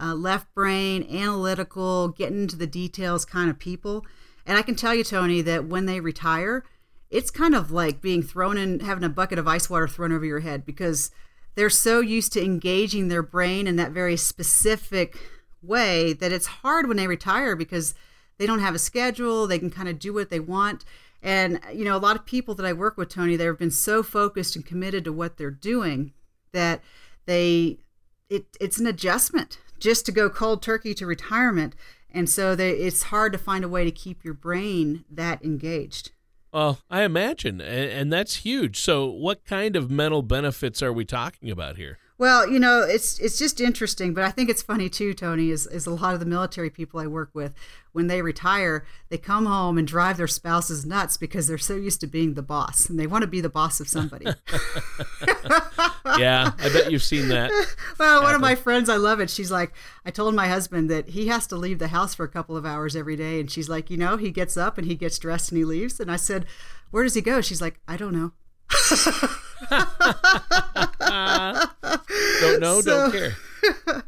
uh, 0.00 0.14
left 0.14 0.52
brain, 0.54 1.06
analytical, 1.10 2.08
getting 2.08 2.42
into 2.42 2.56
the 2.56 2.66
details 2.66 3.24
kind 3.24 3.50
of 3.50 3.58
people. 3.58 4.06
And 4.46 4.58
I 4.58 4.62
can 4.62 4.74
tell 4.74 4.94
you, 4.94 5.04
Tony, 5.04 5.42
that 5.42 5.66
when 5.66 5.86
they 5.86 6.00
retire, 6.00 6.64
it's 7.10 7.30
kind 7.30 7.54
of 7.54 7.70
like 7.70 8.00
being 8.00 8.22
thrown 8.22 8.56
in, 8.56 8.80
having 8.80 9.04
a 9.04 9.08
bucket 9.08 9.38
of 9.38 9.48
ice 9.48 9.68
water 9.68 9.88
thrown 9.88 10.12
over 10.12 10.24
your 10.24 10.40
head 10.40 10.64
because 10.64 11.10
they're 11.54 11.70
so 11.70 12.00
used 12.00 12.32
to 12.32 12.44
engaging 12.44 13.08
their 13.08 13.22
brain 13.22 13.66
in 13.66 13.76
that 13.76 13.90
very 13.90 14.16
specific 14.16 15.16
way 15.62 16.12
that 16.14 16.32
it's 16.32 16.46
hard 16.46 16.88
when 16.88 16.96
they 16.96 17.06
retire 17.06 17.56
because 17.56 17.94
they 18.38 18.46
don't 18.46 18.60
have 18.60 18.74
a 18.74 18.78
schedule. 18.78 19.46
They 19.46 19.58
can 19.58 19.70
kind 19.70 19.88
of 19.88 19.98
do 19.98 20.14
what 20.14 20.30
they 20.30 20.40
want. 20.40 20.84
And, 21.22 21.60
you 21.72 21.84
know, 21.84 21.96
a 21.96 21.98
lot 21.98 22.16
of 22.16 22.24
people 22.24 22.54
that 22.54 22.64
I 22.64 22.72
work 22.72 22.96
with, 22.96 23.10
Tony, 23.10 23.36
they've 23.36 23.58
been 23.58 23.70
so 23.70 24.02
focused 24.02 24.56
and 24.56 24.64
committed 24.64 25.04
to 25.04 25.12
what 25.12 25.36
they're 25.36 25.50
doing 25.50 26.12
that 26.52 26.80
they, 27.26 27.78
it, 28.30 28.46
it's 28.60 28.78
an 28.78 28.86
adjustment 28.86 29.58
just 29.78 30.06
to 30.06 30.12
go 30.12 30.30
cold 30.30 30.62
turkey 30.62 30.94
to 30.94 31.06
retirement 31.06 31.74
and 32.12 32.28
so 32.28 32.54
they, 32.54 32.70
it's 32.70 33.04
hard 33.04 33.32
to 33.32 33.38
find 33.38 33.64
a 33.64 33.68
way 33.68 33.84
to 33.84 33.90
keep 33.90 34.24
your 34.24 34.34
brain 34.34 35.04
that 35.10 35.44
engaged. 35.44 36.12
Well, 36.52 36.80
I 36.90 37.02
imagine, 37.02 37.60
and 37.60 38.12
that's 38.12 38.36
huge. 38.36 38.80
So, 38.80 39.06
what 39.06 39.44
kind 39.44 39.76
of 39.76 39.90
mental 39.90 40.22
benefits 40.22 40.82
are 40.82 40.92
we 40.92 41.04
talking 41.04 41.48
about 41.50 41.76
here? 41.76 41.98
Well, 42.20 42.46
you 42.46 42.60
know, 42.60 42.82
it's 42.82 43.18
it's 43.18 43.38
just 43.38 43.62
interesting, 43.62 44.12
but 44.12 44.24
I 44.24 44.30
think 44.30 44.50
it's 44.50 44.60
funny 44.60 44.90
too, 44.90 45.14
Tony, 45.14 45.48
is, 45.48 45.66
is 45.66 45.86
a 45.86 45.90
lot 45.90 46.12
of 46.12 46.20
the 46.20 46.26
military 46.26 46.68
people 46.68 47.00
I 47.00 47.06
work 47.06 47.30
with, 47.32 47.54
when 47.92 48.08
they 48.08 48.20
retire, 48.20 48.84
they 49.08 49.16
come 49.16 49.46
home 49.46 49.78
and 49.78 49.88
drive 49.88 50.18
their 50.18 50.26
spouses 50.26 50.84
nuts 50.84 51.16
because 51.16 51.48
they're 51.48 51.56
so 51.56 51.76
used 51.76 51.98
to 52.02 52.06
being 52.06 52.34
the 52.34 52.42
boss 52.42 52.90
and 52.90 53.00
they 53.00 53.06
want 53.06 53.22
to 53.22 53.26
be 53.26 53.40
the 53.40 53.48
boss 53.48 53.80
of 53.80 53.88
somebody. 53.88 54.26
yeah, 56.18 56.52
I 56.58 56.68
bet 56.70 56.92
you've 56.92 57.02
seen 57.02 57.28
that. 57.28 57.50
well, 57.98 58.16
happen. 58.16 58.24
one 58.24 58.34
of 58.34 58.42
my 58.42 58.54
friends, 58.54 58.90
I 58.90 58.96
love 58.96 59.20
it. 59.20 59.30
She's 59.30 59.50
like, 59.50 59.72
I 60.04 60.10
told 60.10 60.34
my 60.34 60.46
husband 60.46 60.90
that 60.90 61.08
he 61.08 61.28
has 61.28 61.46
to 61.46 61.56
leave 61.56 61.78
the 61.78 61.88
house 61.88 62.14
for 62.14 62.24
a 62.24 62.28
couple 62.28 62.54
of 62.54 62.66
hours 62.66 62.94
every 62.94 63.16
day. 63.16 63.40
And 63.40 63.50
she's 63.50 63.70
like, 63.70 63.88
you 63.88 63.96
know, 63.96 64.18
he 64.18 64.30
gets 64.30 64.58
up 64.58 64.76
and 64.76 64.86
he 64.86 64.94
gets 64.94 65.18
dressed 65.18 65.52
and 65.52 65.56
he 65.56 65.64
leaves. 65.64 65.98
And 65.98 66.12
I 66.12 66.16
said, 66.16 66.44
Where 66.90 67.02
does 67.02 67.14
he 67.14 67.22
go? 67.22 67.40
She's 67.40 67.62
like, 67.62 67.80
I 67.88 67.96
don't 67.96 68.12
know. 68.12 68.32
don't 72.40 72.60
know, 72.60 72.80
so, 72.80 73.10
don't 73.10 73.12
care. 73.12 73.34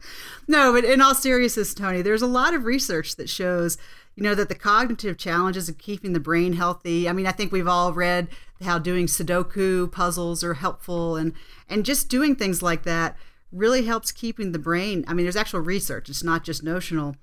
no, 0.48 0.72
but 0.72 0.84
in 0.84 1.00
all 1.00 1.14
seriousness, 1.14 1.74
Tony, 1.74 2.02
there's 2.02 2.22
a 2.22 2.26
lot 2.26 2.54
of 2.54 2.64
research 2.64 3.16
that 3.16 3.28
shows, 3.28 3.76
you 4.14 4.22
know, 4.22 4.34
that 4.34 4.48
the 4.48 4.54
cognitive 4.54 5.18
challenges 5.18 5.68
of 5.68 5.78
keeping 5.78 6.12
the 6.12 6.20
brain 6.20 6.54
healthy. 6.54 7.08
I 7.08 7.12
mean, 7.12 7.26
I 7.26 7.32
think 7.32 7.52
we've 7.52 7.68
all 7.68 7.92
read 7.92 8.28
how 8.62 8.78
doing 8.78 9.06
Sudoku 9.06 9.90
puzzles 9.90 10.42
are 10.44 10.54
helpful, 10.54 11.16
and 11.16 11.32
and 11.68 11.84
just 11.84 12.08
doing 12.08 12.36
things 12.36 12.62
like 12.62 12.84
that 12.84 13.16
really 13.50 13.84
helps 13.84 14.12
keeping 14.12 14.52
the 14.52 14.58
brain. 14.58 15.04
I 15.06 15.14
mean, 15.14 15.24
there's 15.24 15.36
actual 15.36 15.60
research; 15.60 16.08
it's 16.08 16.24
not 16.24 16.44
just 16.44 16.62
notional. 16.62 17.16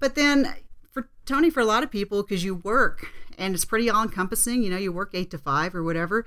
But 0.00 0.14
then, 0.14 0.54
for 0.92 1.08
Tony, 1.26 1.50
for 1.50 1.60
a 1.60 1.66
lot 1.66 1.82
of 1.82 1.90
people, 1.90 2.22
because 2.22 2.44
you 2.44 2.54
work 2.54 3.08
and 3.36 3.54
it's 3.54 3.64
pretty 3.64 3.90
all 3.90 4.02
encompassing. 4.02 4.62
You 4.62 4.70
know, 4.70 4.76
you 4.76 4.92
work 4.92 5.10
eight 5.14 5.30
to 5.32 5.38
five 5.38 5.74
or 5.74 5.82
whatever 5.82 6.24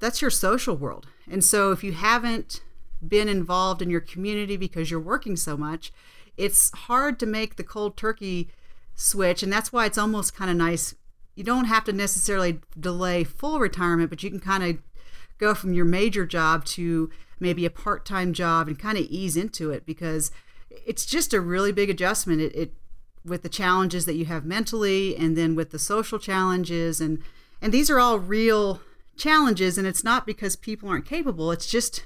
that's 0.00 0.20
your 0.20 0.30
social 0.30 0.76
world. 0.76 1.06
And 1.30 1.44
so 1.44 1.70
if 1.70 1.84
you 1.84 1.92
haven't 1.92 2.62
been 3.06 3.28
involved 3.28 3.80
in 3.80 3.90
your 3.90 4.00
community 4.00 4.56
because 4.56 4.90
you're 4.90 5.00
working 5.00 5.36
so 5.36 5.56
much, 5.56 5.92
it's 6.36 6.70
hard 6.72 7.18
to 7.20 7.26
make 7.26 7.56
the 7.56 7.64
cold 7.64 7.96
turkey 7.96 8.50
switch, 8.94 9.42
and 9.42 9.52
that's 9.52 9.72
why 9.72 9.86
it's 9.86 9.98
almost 9.98 10.34
kind 10.34 10.50
of 10.50 10.56
nice. 10.56 10.94
You 11.34 11.44
don't 11.44 11.66
have 11.66 11.84
to 11.84 11.92
necessarily 11.92 12.60
delay 12.78 13.24
full 13.24 13.60
retirement, 13.60 14.10
but 14.10 14.22
you 14.22 14.30
can 14.30 14.40
kind 14.40 14.64
of 14.64 14.78
go 15.38 15.54
from 15.54 15.72
your 15.72 15.84
major 15.84 16.26
job 16.26 16.64
to 16.66 17.10
maybe 17.38 17.64
a 17.64 17.70
part-time 17.70 18.32
job 18.32 18.68
and 18.68 18.78
kind 18.78 18.98
of 18.98 19.04
ease 19.04 19.36
into 19.36 19.70
it 19.70 19.86
because 19.86 20.30
it's 20.86 21.06
just 21.06 21.32
a 21.32 21.40
really 21.40 21.72
big 21.72 21.88
adjustment. 21.88 22.40
It, 22.40 22.54
it 22.54 22.72
with 23.24 23.42
the 23.42 23.48
challenges 23.48 24.06
that 24.06 24.14
you 24.14 24.24
have 24.26 24.44
mentally, 24.44 25.16
and 25.16 25.36
then 25.36 25.54
with 25.54 25.70
the 25.70 25.78
social 25.78 26.18
challenges, 26.18 27.00
and 27.00 27.22
and 27.62 27.72
these 27.72 27.90
are 27.90 27.98
all 27.98 28.18
real 28.18 28.80
challenges. 29.16 29.78
And 29.78 29.86
it's 29.86 30.04
not 30.04 30.26
because 30.26 30.56
people 30.56 30.88
aren't 30.88 31.06
capable. 31.06 31.52
It's 31.52 31.66
just 31.66 32.04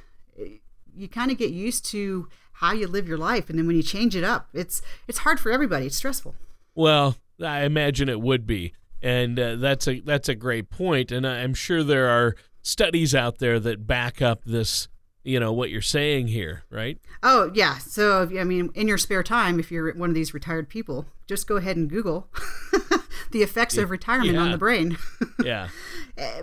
you 0.97 1.09
kind 1.09 1.31
of 1.31 1.39
get 1.39 1.51
used 1.51 1.85
to 1.87 2.29
how 2.59 2.73
you 2.73 2.87
live 2.87 3.09
your 3.09 3.19
life, 3.19 3.51
and 3.51 3.59
then 3.59 3.67
when 3.67 3.77
you 3.77 3.83
change 3.83 4.15
it 4.15 4.25
up, 4.25 4.49
it's 4.53 4.81
it's 5.09 5.19
hard 5.19 5.41
for 5.41 5.51
everybody. 5.51 5.87
It's 5.87 5.97
stressful. 5.97 6.35
Well, 6.75 7.17
I 7.45 7.65
imagine 7.65 8.09
it 8.09 8.21
would 8.21 8.47
be, 8.47 8.73
and 9.03 9.39
uh, 9.39 9.57
that's 9.57 9.89
a 9.89 10.01
that's 10.01 10.29
a 10.29 10.35
great 10.35 10.71
point, 10.71 11.11
and 11.11 11.27
I'm 11.27 11.55
sure 11.55 11.83
there 11.83 12.09
are 12.09 12.37
studies 12.63 13.15
out 13.15 13.39
there 13.39 13.59
that 13.61 13.87
back 13.87 14.23
up 14.23 14.45
this 14.45 14.89
you 15.25 15.41
know 15.41 15.53
what 15.53 15.71
you're 15.71 15.83
saying 15.83 16.29
here, 16.29 16.65
right? 16.71 16.99
Oh 17.23 17.51
yeah. 17.55 17.79
So 17.79 18.29
I 18.39 18.45
mean, 18.45 18.71
in 18.75 18.87
your 18.87 18.99
spare 18.99 19.23
time, 19.23 19.59
if 19.59 19.73
you're 19.73 19.93
one 19.95 20.11
of 20.11 20.15
these 20.15 20.35
retired 20.35 20.69
people, 20.69 21.07
just 21.27 21.47
go 21.47 21.57
ahead 21.57 21.77
and 21.77 21.89
Google 21.89 22.29
the 23.31 23.43
effects 23.43 23.77
of 23.77 23.91
retirement 23.91 24.35
yeah. 24.35 24.41
on 24.41 24.51
the 24.51 24.59
brain. 24.59 24.97
yeah. 25.45 25.69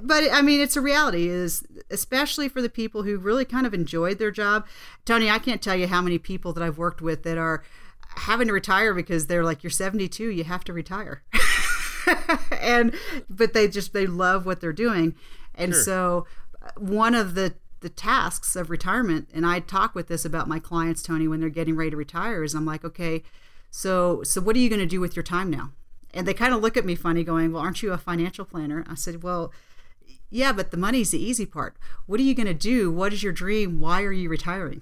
But 0.01 0.31
I 0.31 0.41
mean, 0.41 0.59
it's 0.59 0.75
a 0.75 0.81
reality. 0.81 1.27
Is 1.27 1.65
especially 1.89 2.49
for 2.49 2.61
the 2.61 2.69
people 2.69 3.03
who 3.03 3.17
really 3.17 3.45
kind 3.45 3.65
of 3.65 3.73
enjoyed 3.73 4.19
their 4.19 4.31
job. 4.31 4.67
Tony, 5.05 5.29
I 5.29 5.39
can't 5.39 5.61
tell 5.61 5.75
you 5.75 5.87
how 5.87 6.01
many 6.01 6.17
people 6.17 6.53
that 6.53 6.63
I've 6.63 6.77
worked 6.77 7.01
with 7.01 7.23
that 7.23 7.37
are 7.37 7.63
having 8.17 8.47
to 8.47 8.53
retire 8.53 8.93
because 8.93 9.27
they're 9.27 9.43
like, 9.43 9.63
"You're 9.63 9.71
72, 9.71 10.29
you 10.29 10.43
have 10.43 10.63
to 10.65 10.73
retire," 10.73 11.23
and 12.51 12.93
but 13.29 13.53
they 13.53 13.67
just 13.67 13.93
they 13.93 14.05
love 14.05 14.45
what 14.45 14.59
they're 14.59 14.73
doing, 14.73 15.15
and 15.55 15.73
sure. 15.73 15.83
so 15.83 16.27
uh, 16.61 16.71
one 16.77 17.15
of 17.15 17.35
the 17.35 17.53
the 17.79 17.89
tasks 17.89 18.55
of 18.55 18.69
retirement 18.69 19.27
and 19.33 19.43
i 19.43 19.59
talk 19.59 19.95
with 19.95 20.07
this 20.07 20.23
about 20.23 20.47
my 20.47 20.59
clients 20.59 21.01
tony 21.01 21.27
when 21.27 21.39
they're 21.39 21.49
getting 21.49 21.75
ready 21.75 21.89
to 21.89 21.97
retire 21.97 22.43
is 22.43 22.53
i'm 22.53 22.63
like 22.63 22.85
okay 22.85 23.23
so 23.71 24.21
so 24.23 24.39
what 24.41 24.55
are 24.55 24.59
you 24.59 24.69
going 24.69 24.79
to 24.79 24.85
do 24.85 24.99
with 25.01 25.15
your 25.15 25.23
time 25.23 25.49
now? 25.49 25.71
And 26.13 26.27
they 26.27 26.33
kind 26.33 26.53
of 26.53 26.61
look 26.61 26.75
at 26.77 26.85
me 26.85 26.93
funny 26.93 27.23
going 27.23 27.51
well 27.51 27.63
aren't 27.63 27.81
you 27.81 27.91
a 27.93 27.97
financial 27.97 28.45
planner? 28.45 28.85
I 28.87 28.95
said 28.95 29.23
well 29.23 29.51
yeah 30.29 30.51
but 30.53 30.69
the 30.71 30.77
money's 30.77 31.11
the 31.11 31.23
easy 31.23 31.45
part. 31.45 31.75
What 32.05 32.19
are 32.19 32.23
you 32.23 32.35
going 32.35 32.47
to 32.47 32.53
do? 32.53 32.91
What 32.91 33.13
is 33.13 33.23
your 33.23 33.33
dream? 33.33 33.79
Why 33.79 34.03
are 34.03 34.11
you 34.11 34.29
retiring? 34.29 34.81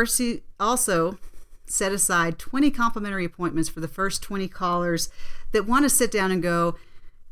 also 0.60 1.17
set 1.71 1.91
aside 1.91 2.38
20 2.38 2.69
complimentary 2.71 3.25
appointments 3.25 3.69
for 3.69 3.79
the 3.79 3.88
first 3.88 4.21
20 4.21 4.47
callers 4.47 5.10
that 5.51 5.65
want 5.65 5.84
to 5.84 5.89
sit 5.89 6.12
down 6.12 6.31
and 6.31 6.43
go, 6.43 6.75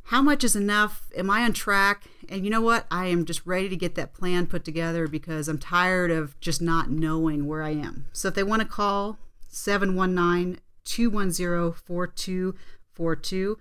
how 0.10 0.22
much 0.24 0.44
is 0.44 0.56
enough? 0.56 1.08
Am 1.16 1.30
I 1.30 1.44
on 1.44 1.54
track? 1.54 2.06
And 2.28 2.44
you 2.44 2.50
know 2.50 2.62
what? 2.62 2.88
I 2.90 3.06
am 3.08 3.26
just 3.26 3.46
ready 3.46 3.70
to 3.70 3.76
get 3.76 3.94
that 3.96 4.14
plan 4.14 4.48
put 4.48 4.66
together 4.66 5.08
because 5.08 5.48
I'm 5.48 5.60
tired 5.60 6.10
of 6.10 6.40
just 6.40 6.64
not 6.64 6.90
knowing 6.90 7.46
where 7.46 7.62
I 7.62 7.72
am. 7.72 8.08
So 8.12 8.30
if 8.30 8.34
they 8.34 8.44
want 8.44 8.64
to 8.64 8.68
call 8.68 9.20
719 9.50 10.60
210 10.86 11.74
4242, 11.86 13.60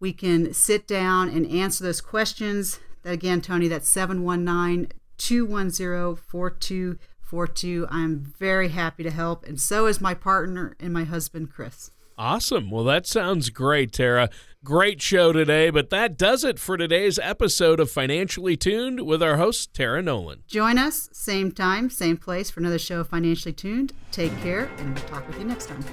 we 0.00 0.12
can 0.12 0.52
sit 0.52 0.88
down 0.88 1.28
and 1.28 1.46
answer 1.46 1.84
those 1.84 2.00
questions. 2.00 2.80
That 3.04 3.12
again, 3.12 3.40
Tony, 3.40 3.68
that's 3.68 3.88
719 3.88 4.88
210 5.18 6.16
4242. 6.16 6.98
42. 7.26 7.86
I'm 7.90 8.20
very 8.38 8.68
happy 8.68 9.02
to 9.02 9.10
help, 9.10 9.44
and 9.44 9.60
so 9.60 9.86
is 9.86 10.00
my 10.00 10.14
partner 10.14 10.76
and 10.78 10.92
my 10.92 11.04
husband, 11.04 11.50
Chris. 11.52 11.90
Awesome. 12.18 12.70
Well, 12.70 12.84
that 12.84 13.06
sounds 13.06 13.50
great, 13.50 13.92
Tara. 13.92 14.30
Great 14.64 15.02
show 15.02 15.32
today, 15.32 15.68
but 15.68 15.90
that 15.90 16.16
does 16.16 16.44
it 16.44 16.58
for 16.58 16.76
today's 16.76 17.18
episode 17.18 17.78
of 17.78 17.90
Financially 17.90 18.56
Tuned 18.56 19.06
with 19.06 19.22
our 19.22 19.36
host, 19.36 19.74
Tara 19.74 20.02
Nolan. 20.02 20.42
Join 20.46 20.78
us, 20.78 21.10
same 21.12 21.52
time, 21.52 21.90
same 21.90 22.16
place, 22.16 22.50
for 22.50 22.60
another 22.60 22.78
show 22.78 23.00
of 23.00 23.08
Financially 23.08 23.52
Tuned. 23.52 23.92
Take 24.12 24.36
care, 24.40 24.70
and 24.78 24.94
we'll 24.94 25.04
talk 25.04 25.26
with 25.28 25.38
you 25.38 25.44
next 25.44 25.66
time. 25.66 25.84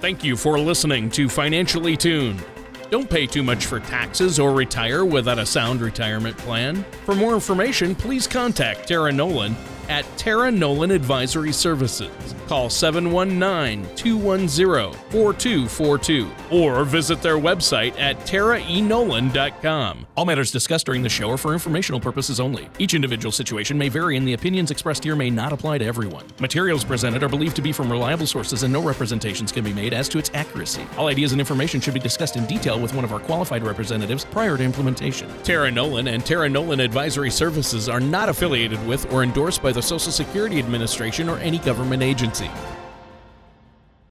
Thank 0.00 0.22
you 0.22 0.36
for 0.36 0.60
listening 0.60 1.10
to 1.10 1.28
Financially 1.28 1.96
Tuned. 1.96 2.44
Don't 2.90 3.10
pay 3.10 3.26
too 3.26 3.42
much 3.42 3.66
for 3.66 3.80
taxes 3.80 4.38
or 4.38 4.52
retire 4.52 5.04
without 5.04 5.38
a 5.38 5.44
sound 5.44 5.80
retirement 5.80 6.38
plan. 6.38 6.84
For 7.04 7.14
more 7.14 7.34
information, 7.34 7.94
please 7.94 8.26
contact 8.26 8.88
Tara 8.88 9.12
Nolan 9.12 9.56
at 9.88 10.04
Tara 10.16 10.50
Nolan 10.50 10.90
Advisory 10.90 11.52
Services. 11.52 12.10
Call 12.46 12.70
719 12.70 13.94
210 13.94 14.92
4242 15.10 16.30
or 16.50 16.84
visit 16.84 17.20
their 17.20 17.36
website 17.36 17.98
at 17.98 18.18
taraenolan.com. 18.20 20.06
All 20.16 20.24
matters 20.24 20.50
discussed 20.50 20.86
during 20.86 21.02
the 21.02 21.08
show 21.08 21.30
are 21.30 21.36
for 21.36 21.52
informational 21.52 22.00
purposes 22.00 22.40
only. 22.40 22.68
Each 22.78 22.94
individual 22.94 23.32
situation 23.32 23.76
may 23.76 23.88
vary, 23.88 24.16
and 24.16 24.26
the 24.26 24.32
opinions 24.32 24.70
expressed 24.70 25.04
here 25.04 25.14
may 25.14 25.30
not 25.30 25.52
apply 25.52 25.78
to 25.78 25.84
everyone. 25.84 26.24
Materials 26.40 26.84
presented 26.84 27.22
are 27.22 27.28
believed 27.28 27.56
to 27.56 27.62
be 27.62 27.72
from 27.72 27.90
reliable 27.90 28.26
sources, 28.26 28.62
and 28.62 28.72
no 28.72 28.82
representations 28.82 29.52
can 29.52 29.64
be 29.64 29.72
made 29.72 29.92
as 29.92 30.08
to 30.08 30.18
its 30.18 30.30
accuracy. 30.34 30.86
All 30.96 31.08
ideas 31.08 31.32
and 31.32 31.40
information 31.40 31.80
should 31.80 31.94
be 31.94 32.00
discussed 32.00 32.36
in 32.36 32.46
detail 32.46 32.80
with 32.80 32.94
one 32.94 33.04
of 33.04 33.12
our 33.12 33.20
qualified 33.20 33.62
representatives 33.62 34.24
prior 34.24 34.56
to 34.56 34.62
implementation. 34.62 35.30
Tara 35.42 35.70
Nolan 35.70 36.08
and 36.08 36.24
Tara 36.24 36.48
Nolan 36.48 36.80
Advisory 36.80 37.30
Services 37.30 37.88
are 37.88 38.00
not 38.00 38.28
affiliated 38.28 38.84
with 38.86 39.10
or 39.12 39.22
endorsed 39.22 39.62
by 39.62 39.72
the 39.78 39.82
Social 39.82 40.10
Security 40.10 40.58
Administration 40.58 41.28
or 41.28 41.38
any 41.38 41.58
government 41.58 42.02
agency. 42.02 42.50